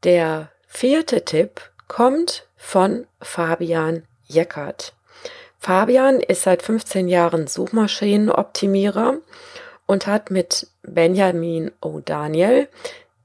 Der 0.03 0.51
vierte 0.67 1.25
Tipp 1.25 1.71
kommt 1.87 2.47
von 2.55 3.05
Fabian 3.19 4.03
Jeckert. 4.25 4.93
Fabian 5.57 6.19
ist 6.19 6.43
seit 6.43 6.61
15 6.61 7.07
Jahren 7.07 7.47
Suchmaschinenoptimierer 7.47 9.17
und 9.87 10.05
hat 10.05 10.29
mit 10.29 10.67
Benjamin 10.83 11.71
O'Daniel 11.81 12.67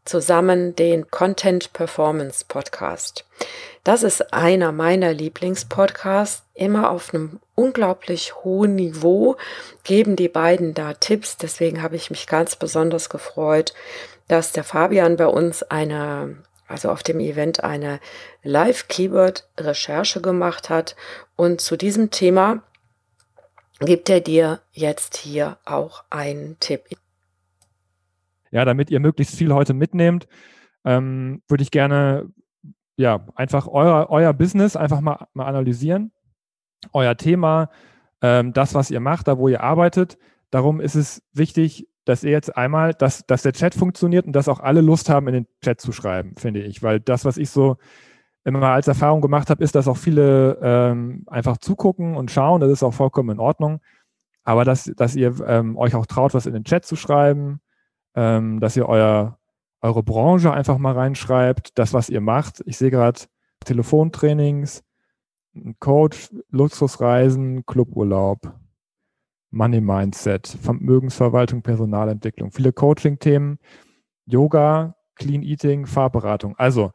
zusammen 0.04 0.74
den 0.74 1.10
Content 1.10 1.72
Performance 1.72 2.44
Podcast. 2.48 3.24
Das 3.84 4.02
ist 4.02 4.32
einer 4.32 4.72
meiner 4.72 5.12
Lieblingspodcasts, 5.12 6.44
immer 6.54 6.90
auf 6.90 7.12
einem 7.12 7.40
unglaublich 7.54 8.36
hohen 8.36 8.76
Niveau 8.76 9.36
geben 9.84 10.16
die 10.16 10.28
beiden 10.28 10.74
da 10.74 10.94
Tipps. 10.94 11.36
Deswegen 11.36 11.82
habe 11.82 11.96
ich 11.96 12.10
mich 12.10 12.26
ganz 12.26 12.56
besonders 12.56 13.10
gefreut, 13.10 13.74
dass 14.28 14.52
der 14.52 14.64
Fabian 14.64 15.16
bei 15.16 15.26
uns 15.26 15.62
eine, 15.64 16.36
also 16.68 16.90
auf 16.90 17.02
dem 17.02 17.20
Event 17.20 17.64
eine 17.64 18.00
Live-Keyword-Recherche 18.44 20.20
gemacht 20.20 20.70
hat. 20.70 20.96
Und 21.36 21.60
zu 21.60 21.76
diesem 21.76 22.10
Thema 22.10 22.62
gibt 23.84 24.10
er 24.10 24.20
dir 24.20 24.60
jetzt 24.72 25.16
hier 25.16 25.58
auch 25.64 26.04
einen 26.10 26.58
Tipp. 26.60 26.82
Ja, 28.50 28.64
damit 28.64 28.90
ihr 28.90 29.00
möglichst 29.00 29.36
viel 29.36 29.52
heute 29.52 29.74
mitnehmt, 29.74 30.28
ähm, 30.84 31.42
würde 31.48 31.62
ich 31.62 31.70
gerne 31.70 32.30
ja 32.96 33.26
einfach 33.34 33.66
euer, 33.66 34.08
euer 34.10 34.32
Business 34.32 34.76
einfach 34.76 35.00
mal, 35.00 35.26
mal 35.32 35.46
analysieren, 35.46 36.12
euer 36.92 37.16
Thema, 37.16 37.70
ähm, 38.20 38.52
das, 38.52 38.74
was 38.74 38.90
ihr 38.90 39.00
macht, 39.00 39.28
da 39.28 39.38
wo 39.38 39.48
ihr 39.48 39.62
arbeitet. 39.62 40.18
Darum 40.50 40.80
ist 40.80 40.94
es 40.94 41.22
wichtig, 41.32 41.88
dass 42.04 42.24
ihr 42.24 42.30
jetzt 42.30 42.56
einmal, 42.56 42.94
dass, 42.94 43.26
dass 43.26 43.42
der 43.42 43.52
Chat 43.52 43.74
funktioniert 43.74 44.26
und 44.26 44.32
dass 44.32 44.48
auch 44.48 44.60
alle 44.60 44.80
Lust 44.80 45.08
haben, 45.08 45.28
in 45.28 45.34
den 45.34 45.46
Chat 45.62 45.80
zu 45.80 45.92
schreiben, 45.92 46.34
finde 46.36 46.60
ich. 46.60 46.82
Weil 46.82 47.00
das, 47.00 47.24
was 47.24 47.36
ich 47.36 47.50
so 47.50 47.76
immer 48.44 48.62
als 48.68 48.88
Erfahrung 48.88 49.20
gemacht 49.20 49.50
habe, 49.50 49.62
ist, 49.62 49.74
dass 49.74 49.88
auch 49.88 49.96
viele 49.96 50.58
ähm, 50.62 51.24
einfach 51.26 51.58
zugucken 51.58 52.16
und 52.16 52.30
schauen. 52.30 52.60
Das 52.60 52.70
ist 52.70 52.82
auch 52.82 52.94
vollkommen 52.94 53.30
in 53.30 53.38
Ordnung. 53.38 53.80
Aber 54.44 54.64
dass, 54.64 54.90
dass 54.96 55.14
ihr 55.14 55.34
ähm, 55.46 55.76
euch 55.76 55.94
auch 55.94 56.06
traut, 56.06 56.34
was 56.34 56.46
in 56.46 56.54
den 56.54 56.64
Chat 56.64 56.84
zu 56.84 56.96
schreiben, 56.96 57.60
ähm, 58.14 58.58
dass 58.60 58.76
ihr 58.76 58.88
euer, 58.88 59.38
eure 59.80 60.02
Branche 60.02 60.52
einfach 60.52 60.78
mal 60.78 60.94
reinschreibt, 60.94 61.78
das, 61.78 61.94
was 61.94 62.08
ihr 62.08 62.20
macht. 62.20 62.62
Ich 62.66 62.76
sehe 62.76 62.90
gerade 62.90 63.20
Telefontrainings, 63.64 64.82
Coach, 65.78 66.30
Luxusreisen, 66.50 67.64
Cluburlaub, 67.66 68.52
Money 69.50 69.80
Mindset, 69.80 70.48
Vermögensverwaltung, 70.48 71.62
Personalentwicklung, 71.62 72.50
viele 72.50 72.72
Coaching-Themen, 72.72 73.58
Yoga, 74.26 74.96
Clean 75.14 75.42
Eating, 75.42 75.86
Fahrberatung. 75.86 76.56
Also 76.56 76.92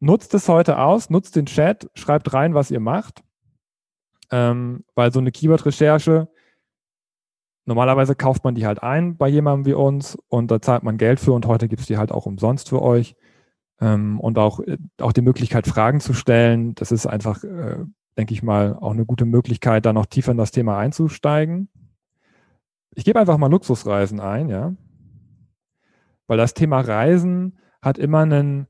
nutzt 0.00 0.34
es 0.34 0.48
heute 0.48 0.78
aus, 0.78 1.10
nutzt 1.10 1.36
den 1.36 1.46
Chat, 1.46 1.90
schreibt 1.94 2.32
rein, 2.32 2.54
was 2.54 2.70
ihr 2.70 2.80
macht, 2.80 3.22
ähm, 4.30 4.84
weil 4.94 5.12
so 5.12 5.18
eine 5.18 5.32
Keyword-Recherche, 5.32 6.28
normalerweise 7.64 8.14
kauft 8.14 8.44
man 8.44 8.54
die 8.54 8.66
halt 8.66 8.82
ein 8.82 9.16
bei 9.16 9.28
jemandem 9.28 9.66
wie 9.66 9.74
uns 9.74 10.16
und 10.28 10.50
da 10.50 10.60
zahlt 10.60 10.82
man 10.82 10.98
Geld 10.98 11.20
für 11.20 11.32
und 11.32 11.46
heute 11.46 11.68
gibt 11.68 11.80
es 11.80 11.86
die 11.86 11.98
halt 11.98 12.12
auch 12.12 12.26
umsonst 12.26 12.68
für 12.68 12.82
euch. 12.82 13.16
Ähm, 13.80 14.18
und 14.18 14.38
auch, 14.38 14.60
äh, 14.60 14.78
auch 15.00 15.12
die 15.12 15.22
Möglichkeit, 15.22 15.66
Fragen 15.68 16.00
zu 16.00 16.12
stellen. 16.12 16.74
Das 16.74 16.90
ist 16.90 17.06
einfach, 17.06 17.44
äh, 17.44 17.76
denke 18.16 18.34
ich 18.34 18.42
mal, 18.42 18.74
auch 18.74 18.90
eine 18.90 19.06
gute 19.06 19.24
Möglichkeit, 19.24 19.86
da 19.86 19.92
noch 19.92 20.06
tiefer 20.06 20.32
in 20.32 20.38
das 20.38 20.50
Thema 20.50 20.78
einzusteigen. 20.78 21.68
Ich 22.94 23.04
gebe 23.04 23.20
einfach 23.20 23.38
mal 23.38 23.50
Luxusreisen 23.50 24.18
ein, 24.18 24.48
ja. 24.48 24.74
Weil 26.26 26.38
das 26.38 26.54
Thema 26.54 26.80
Reisen 26.80 27.58
hat 27.80 27.98
immer 27.98 28.22
einen, 28.22 28.66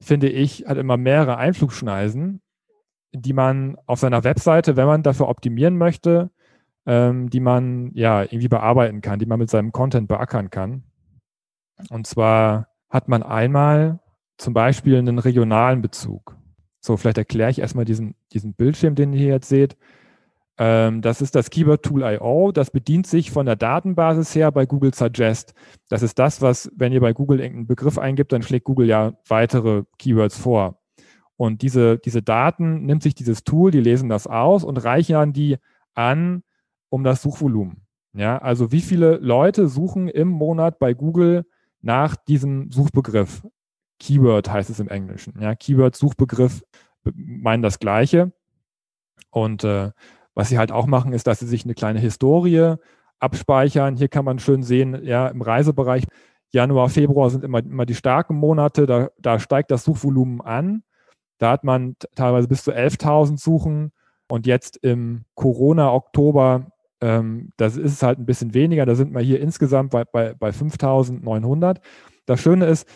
finde 0.00 0.28
ich, 0.28 0.66
hat 0.66 0.78
immer 0.78 0.96
mehrere 0.96 1.36
Einflugschneisen, 1.36 2.40
die 3.12 3.32
man 3.32 3.76
auf 3.86 3.98
seiner 3.98 4.24
Webseite, 4.24 4.76
wenn 4.76 4.86
man 4.86 5.02
dafür 5.02 5.28
optimieren 5.28 5.78
möchte, 5.78 6.30
ähm, 6.86 7.30
die 7.30 7.40
man 7.40 7.90
ja 7.94 8.22
irgendwie 8.22 8.48
bearbeiten 8.48 9.00
kann, 9.00 9.18
die 9.18 9.26
man 9.26 9.38
mit 9.38 9.50
seinem 9.50 9.72
Content 9.72 10.08
beackern 10.08 10.50
kann. 10.50 10.84
Und 11.90 12.06
zwar 12.06 12.68
hat 12.88 13.08
man 13.08 13.22
einmal 13.22 14.00
zum 14.38 14.54
Beispiel 14.54 14.96
einen 14.96 15.18
regionalen 15.18 15.82
Bezug. 15.82 16.36
So, 16.80 16.96
vielleicht 16.96 17.18
erkläre 17.18 17.50
ich 17.50 17.58
erstmal 17.58 17.84
diesen, 17.84 18.14
diesen 18.32 18.54
Bildschirm, 18.54 18.94
den 18.94 19.12
ihr 19.12 19.18
hier 19.18 19.32
jetzt 19.34 19.48
seht. 19.48 19.76
Ähm, 20.58 21.02
das 21.02 21.20
ist 21.20 21.34
das 21.34 21.50
Keyword 21.50 21.82
Tool 21.82 22.02
IO. 22.02 22.52
Das 22.52 22.70
bedient 22.70 23.06
sich 23.06 23.30
von 23.30 23.46
der 23.46 23.56
Datenbasis 23.56 24.34
her 24.34 24.50
bei 24.52 24.66
Google 24.66 24.94
Suggest. 24.94 25.54
Das 25.88 26.02
ist 26.02 26.18
das, 26.18 26.40
was, 26.40 26.70
wenn 26.74 26.92
ihr 26.92 27.00
bei 27.00 27.12
Google 27.12 27.40
irgendeinen 27.40 27.66
Begriff 27.66 27.98
eingibt, 27.98 28.32
dann 28.32 28.42
schlägt 28.42 28.64
Google 28.64 28.88
ja 28.88 29.12
weitere 29.28 29.84
Keywords 29.98 30.38
vor. 30.38 30.78
Und 31.36 31.60
diese, 31.60 31.98
diese 31.98 32.22
Daten 32.22 32.84
nimmt 32.86 33.02
sich 33.02 33.14
dieses 33.14 33.44
Tool, 33.44 33.70
die 33.70 33.80
lesen 33.80 34.08
das 34.08 34.26
aus 34.26 34.64
und 34.64 34.78
reichern 34.78 35.32
die 35.32 35.58
an 35.94 36.42
um 36.88 37.04
das 37.04 37.22
Suchvolumen. 37.22 37.82
Ja, 38.14 38.38
also 38.38 38.72
wie 38.72 38.80
viele 38.80 39.16
Leute 39.16 39.68
suchen 39.68 40.08
im 40.08 40.28
Monat 40.28 40.78
bei 40.78 40.94
Google 40.94 41.44
nach 41.82 42.16
diesem 42.16 42.70
Suchbegriff? 42.70 43.46
Keyword 43.98 44.50
heißt 44.50 44.70
es 44.70 44.80
im 44.80 44.88
Englischen. 44.88 45.34
Ja, 45.40 45.54
Keyword, 45.54 45.96
Suchbegriff 45.96 46.62
meinen 47.14 47.62
das 47.62 47.78
Gleiche. 47.78 48.32
Und 49.30 49.64
äh, 49.64 49.90
was 50.36 50.50
sie 50.50 50.58
halt 50.58 50.70
auch 50.70 50.86
machen, 50.86 51.12
ist, 51.12 51.26
dass 51.26 51.40
sie 51.40 51.46
sich 51.46 51.64
eine 51.64 51.74
kleine 51.74 51.98
Historie 51.98 52.76
abspeichern. 53.18 53.96
Hier 53.96 54.08
kann 54.08 54.24
man 54.24 54.38
schön 54.38 54.62
sehen, 54.62 55.04
ja, 55.04 55.26
im 55.26 55.42
Reisebereich 55.42 56.04
Januar, 56.52 56.88
Februar 56.88 57.30
sind 57.30 57.42
immer, 57.42 57.58
immer 57.58 57.86
die 57.86 57.94
starken 57.94 58.36
Monate, 58.36 58.86
da, 58.86 59.08
da 59.18 59.40
steigt 59.40 59.72
das 59.72 59.82
Suchvolumen 59.82 60.40
an. 60.40 60.84
Da 61.38 61.50
hat 61.50 61.64
man 61.64 61.96
teilweise 62.14 62.46
bis 62.48 62.62
zu 62.62 62.72
11.000 62.72 63.38
Suchen. 63.38 63.92
Und 64.28 64.46
jetzt 64.46 64.76
im 64.78 65.24
Corona-Oktober, 65.34 66.70
ähm, 67.00 67.50
das 67.56 67.76
ist 67.76 68.02
halt 68.02 68.18
ein 68.18 68.26
bisschen 68.26 68.54
weniger. 68.54 68.86
Da 68.86 68.94
sind 68.94 69.12
wir 69.12 69.20
hier 69.20 69.40
insgesamt 69.40 69.90
bei, 69.90 70.04
bei, 70.04 70.34
bei 70.34 70.50
5.900. 70.50 71.78
Das 72.26 72.40
Schöne 72.40 72.66
ist, 72.66 72.88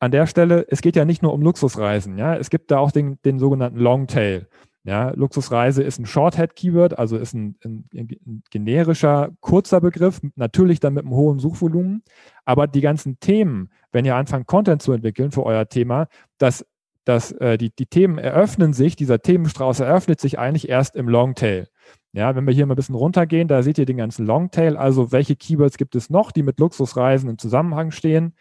an 0.00 0.10
der 0.10 0.26
Stelle, 0.26 0.66
es 0.68 0.80
geht 0.80 0.96
ja 0.96 1.04
nicht 1.04 1.22
nur 1.22 1.32
um 1.32 1.42
Luxusreisen, 1.42 2.16
ja, 2.16 2.34
es 2.34 2.48
gibt 2.48 2.70
da 2.70 2.78
auch 2.78 2.90
den, 2.90 3.18
den 3.24 3.38
sogenannten 3.38 3.78
Longtail. 3.78 4.48
Ja, 4.82 5.10
Luxusreise 5.10 5.82
ist 5.82 5.98
ein 5.98 6.06
Shorthead-Keyword, 6.06 6.98
also 6.98 7.18
ist 7.18 7.34
ein, 7.34 7.56
ein, 7.64 7.84
ein, 7.92 8.42
generischer, 8.50 9.30
kurzer 9.40 9.80
Begriff, 9.80 10.20
natürlich 10.36 10.80
dann 10.80 10.94
mit 10.94 11.04
einem 11.04 11.14
hohen 11.14 11.38
Suchvolumen. 11.38 12.02
Aber 12.46 12.66
die 12.66 12.80
ganzen 12.80 13.20
Themen, 13.20 13.70
wenn 13.92 14.06
ihr 14.06 14.16
anfangt, 14.16 14.46
Content 14.46 14.80
zu 14.80 14.92
entwickeln 14.92 15.32
für 15.32 15.44
euer 15.44 15.68
Thema, 15.68 16.08
das, 16.38 16.64
das, 17.04 17.32
äh, 17.32 17.58
die, 17.58 17.74
die 17.74 17.86
Themen 17.86 18.16
eröffnen 18.16 18.72
sich, 18.72 18.96
dieser 18.96 19.20
Themenstrauß 19.20 19.80
eröffnet 19.80 20.18
sich 20.18 20.38
eigentlich 20.38 20.70
erst 20.70 20.96
im 20.96 21.10
Longtail. 21.10 21.68
Ja, 22.12 22.34
wenn 22.34 22.46
wir 22.46 22.54
hier 22.54 22.64
mal 22.64 22.72
ein 22.72 22.76
bisschen 22.76 22.94
runtergehen, 22.94 23.48
da 23.48 23.62
seht 23.62 23.78
ihr 23.78 23.86
den 23.86 23.98
ganzen 23.98 24.26
Longtail, 24.26 24.76
also 24.78 25.12
welche 25.12 25.36
Keywords 25.36 25.76
gibt 25.76 25.94
es 25.94 26.08
noch, 26.08 26.32
die 26.32 26.42
mit 26.42 26.58
Luxusreisen 26.58 27.28
im 27.28 27.38
Zusammenhang 27.38 27.90
stehen. 27.90 28.34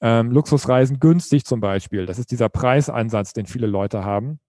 Ähm, 0.00 0.32
Luxusreisen 0.32 0.98
günstig 0.98 1.44
zum 1.44 1.60
Beispiel. 1.60 2.06
Das 2.06 2.18
ist 2.18 2.32
dieser 2.32 2.48
Preisansatz, 2.48 3.32
den 3.32 3.46
viele 3.46 3.68
Leute 3.68 4.04
haben. 4.04 4.40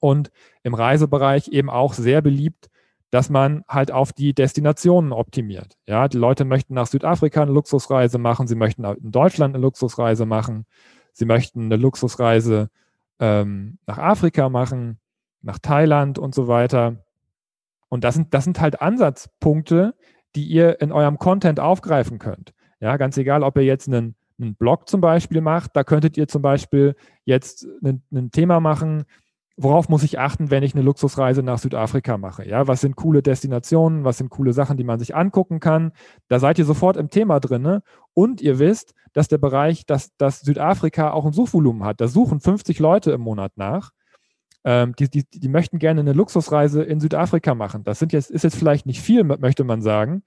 Und 0.00 0.30
im 0.62 0.74
Reisebereich 0.74 1.48
eben 1.48 1.70
auch 1.70 1.94
sehr 1.94 2.22
beliebt, 2.22 2.68
dass 3.10 3.30
man 3.30 3.64
halt 3.68 3.92
auf 3.92 4.12
die 4.12 4.34
Destinationen 4.34 5.12
optimiert. 5.12 5.76
Ja, 5.86 6.08
die 6.08 6.18
Leute 6.18 6.44
möchten 6.44 6.74
nach 6.74 6.86
Südafrika 6.86 7.42
eine 7.42 7.52
Luxusreise 7.52 8.18
machen, 8.18 8.46
sie 8.46 8.56
möchten 8.56 8.84
in 8.84 9.12
Deutschland 9.12 9.54
eine 9.54 9.62
Luxusreise 9.62 10.26
machen, 10.26 10.66
sie 11.12 11.24
möchten 11.24 11.66
eine 11.66 11.76
Luxusreise 11.76 12.68
ähm, 13.20 13.78
nach 13.86 13.98
Afrika 13.98 14.48
machen, 14.48 14.98
nach 15.40 15.58
Thailand 15.58 16.18
und 16.18 16.34
so 16.34 16.48
weiter. 16.48 17.04
Und 17.88 18.04
das 18.04 18.16
sind, 18.16 18.34
das 18.34 18.44
sind 18.44 18.60
halt 18.60 18.82
Ansatzpunkte, 18.82 19.94
die 20.34 20.44
ihr 20.44 20.80
in 20.80 20.92
eurem 20.92 21.18
Content 21.18 21.60
aufgreifen 21.60 22.18
könnt. 22.18 22.52
Ja, 22.80 22.96
ganz 22.96 23.16
egal, 23.16 23.42
ob 23.42 23.56
ihr 23.56 23.64
jetzt 23.64 23.88
einen 23.88 24.16
einen 24.38 24.54
Blog 24.54 24.88
zum 24.88 25.00
Beispiel 25.00 25.40
macht, 25.40 25.76
da 25.76 25.84
könntet 25.84 26.16
ihr 26.16 26.28
zum 26.28 26.42
Beispiel 26.42 26.94
jetzt 27.24 27.66
ein, 27.82 28.02
ein 28.12 28.30
Thema 28.30 28.60
machen, 28.60 29.04
worauf 29.56 29.88
muss 29.88 30.02
ich 30.02 30.18
achten, 30.18 30.50
wenn 30.50 30.62
ich 30.62 30.74
eine 30.74 30.84
Luxusreise 30.84 31.42
nach 31.42 31.58
Südafrika 31.58 32.18
mache? 32.18 32.46
Ja, 32.46 32.68
was 32.68 32.82
sind 32.82 32.96
coole 32.96 33.22
Destinationen? 33.22 34.04
Was 34.04 34.18
sind 34.18 34.30
coole 34.30 34.52
Sachen, 34.52 34.76
die 34.76 34.84
man 34.84 34.98
sich 34.98 35.16
angucken 35.16 35.60
kann? 35.60 35.92
Da 36.28 36.38
seid 36.38 36.58
ihr 36.58 36.64
sofort 36.64 36.96
im 36.96 37.08
Thema 37.08 37.40
drin. 37.40 37.62
Ne? 37.62 37.82
Und 38.12 38.40
ihr 38.42 38.58
wisst, 38.58 38.94
dass 39.14 39.28
der 39.28 39.38
Bereich, 39.38 39.86
dass, 39.86 40.14
dass 40.18 40.40
Südafrika 40.40 41.10
auch 41.10 41.24
ein 41.24 41.32
Suchvolumen 41.32 41.84
hat. 41.84 42.00
Da 42.00 42.08
suchen 42.08 42.40
50 42.40 42.78
Leute 42.78 43.12
im 43.12 43.22
Monat 43.22 43.52
nach. 43.56 43.92
Ähm, 44.64 44.94
die, 44.98 45.08
die, 45.08 45.24
die 45.24 45.48
möchten 45.48 45.78
gerne 45.78 46.00
eine 46.00 46.12
Luxusreise 46.12 46.82
in 46.82 47.00
Südafrika 47.00 47.54
machen. 47.54 47.82
Das 47.82 47.98
sind 47.98 48.12
jetzt, 48.12 48.30
ist 48.30 48.44
jetzt 48.44 48.56
vielleicht 48.56 48.84
nicht 48.84 49.00
viel, 49.00 49.24
möchte 49.24 49.64
man 49.64 49.80
sagen. 49.80 50.22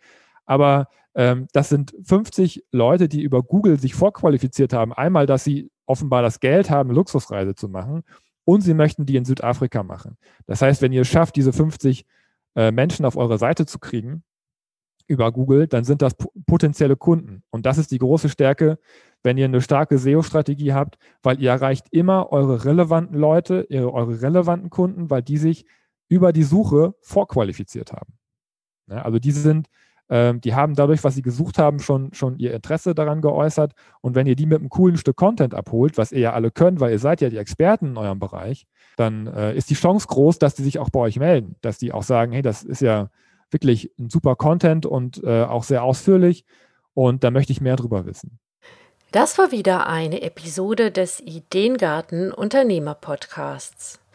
Aber 0.45 0.87
ähm, 1.13 1.47
das 1.53 1.69
sind 1.69 1.93
50 2.03 2.65
Leute, 2.71 3.09
die 3.09 3.21
über 3.21 3.43
Google 3.43 3.79
sich 3.79 3.93
vorqualifiziert 3.93 4.73
haben. 4.73 4.91
Einmal, 4.91 5.27
dass 5.27 5.43
sie 5.43 5.69
offenbar 5.85 6.23
das 6.23 6.39
Geld 6.39 6.71
haben, 6.71 6.89
eine 6.89 6.95
Luxusreise 6.95 7.53
zu 7.53 7.69
machen 7.69 8.03
und 8.49 8.61
sie 8.61 8.73
möchten 8.73 9.05
die 9.05 9.15
in 9.15 9.25
Südafrika 9.25 9.83
machen. 9.83 10.17
Das 10.47 10.63
heißt, 10.63 10.81
wenn 10.81 10.91
ihr 10.91 11.01
es 11.01 11.07
schafft, 11.07 11.35
diese 11.35 11.53
50 11.53 12.03
äh, 12.55 12.71
Menschen 12.71 13.05
auf 13.05 13.15
eure 13.15 13.37
Seite 13.37 13.67
zu 13.67 13.77
kriegen 13.77 14.23
über 15.05 15.31
Google, 15.31 15.67
dann 15.67 15.83
sind 15.83 16.01
das 16.01 16.15
potenzielle 16.47 16.95
Kunden. 16.95 17.43
Und 17.51 17.67
das 17.67 17.77
ist 17.77 17.91
die 17.91 17.99
große 17.99 18.27
Stärke, 18.27 18.79
wenn 19.21 19.37
ihr 19.37 19.45
eine 19.45 19.61
starke 19.61 19.99
SEO-Strategie 19.99 20.73
habt, 20.73 20.97
weil 21.21 21.39
ihr 21.39 21.51
erreicht 21.51 21.89
immer 21.91 22.31
eure 22.31 22.65
relevanten 22.65 23.19
Leute, 23.19 23.67
eure 23.69 24.19
relevanten 24.19 24.71
Kunden, 24.71 25.11
weil 25.11 25.21
die 25.21 25.37
sich 25.37 25.67
über 26.07 26.33
die 26.33 26.41
Suche 26.41 26.95
vorqualifiziert 27.01 27.93
haben. 27.93 28.13
Ja, 28.87 29.03
also 29.03 29.19
die 29.19 29.31
sind 29.31 29.67
Ähm, 30.09 30.41
die 30.41 30.55
haben 30.55 30.75
dadurch, 30.75 31.03
was 31.03 31.15
sie 31.15 31.21
gesucht 31.21 31.57
haben, 31.57 31.79
schon, 31.79 32.13
schon 32.13 32.37
ihr 32.39 32.53
Interesse 32.53 32.95
daran 32.95 33.21
geäußert. 33.21 33.73
Und 34.01 34.15
wenn 34.15 34.27
ihr 34.27 34.35
die 34.35 34.45
mit 34.45 34.59
einem 34.59 34.69
coolen 34.69 34.97
Stück 34.97 35.15
Content 35.15 35.53
abholt, 35.53 35.97
was 35.97 36.11
ihr 36.11 36.19
ja 36.19 36.33
alle 36.33 36.51
könnt, 36.51 36.79
weil 36.79 36.91
ihr 36.91 36.99
seid 36.99 37.21
ja 37.21 37.29
die 37.29 37.37
Experten 37.37 37.87
in 37.87 37.97
eurem 37.97 38.19
Bereich, 38.19 38.65
dann 38.97 39.27
äh, 39.27 39.55
ist 39.55 39.69
die 39.69 39.75
Chance 39.75 40.07
groß, 40.07 40.39
dass 40.39 40.55
die 40.55 40.63
sich 40.63 40.79
auch 40.79 40.89
bei 40.89 40.99
euch 40.99 41.17
melden, 41.17 41.55
dass 41.61 41.77
die 41.77 41.91
auch 41.93 42.03
sagen, 42.03 42.31
hey, 42.31 42.41
das 42.41 42.63
ist 42.63 42.81
ja 42.81 43.09
wirklich 43.51 43.91
ein 43.99 44.09
super 44.09 44.35
Content 44.35 44.85
und 44.85 45.23
äh, 45.23 45.43
auch 45.43 45.63
sehr 45.63 45.83
ausführlich 45.83 46.45
und 46.93 47.23
da 47.23 47.31
möchte 47.31 47.53
ich 47.53 47.61
mehr 47.61 47.75
drüber 47.75 48.05
wissen. 48.05 48.39
Das 49.11 49.37
war 49.37 49.51
wieder 49.51 49.87
eine 49.87 50.21
Episode 50.21 50.91
des 50.91 51.19
Ideengarten 51.19 52.31
Unternehmer 52.31 52.93
Podcasts. 52.93 53.99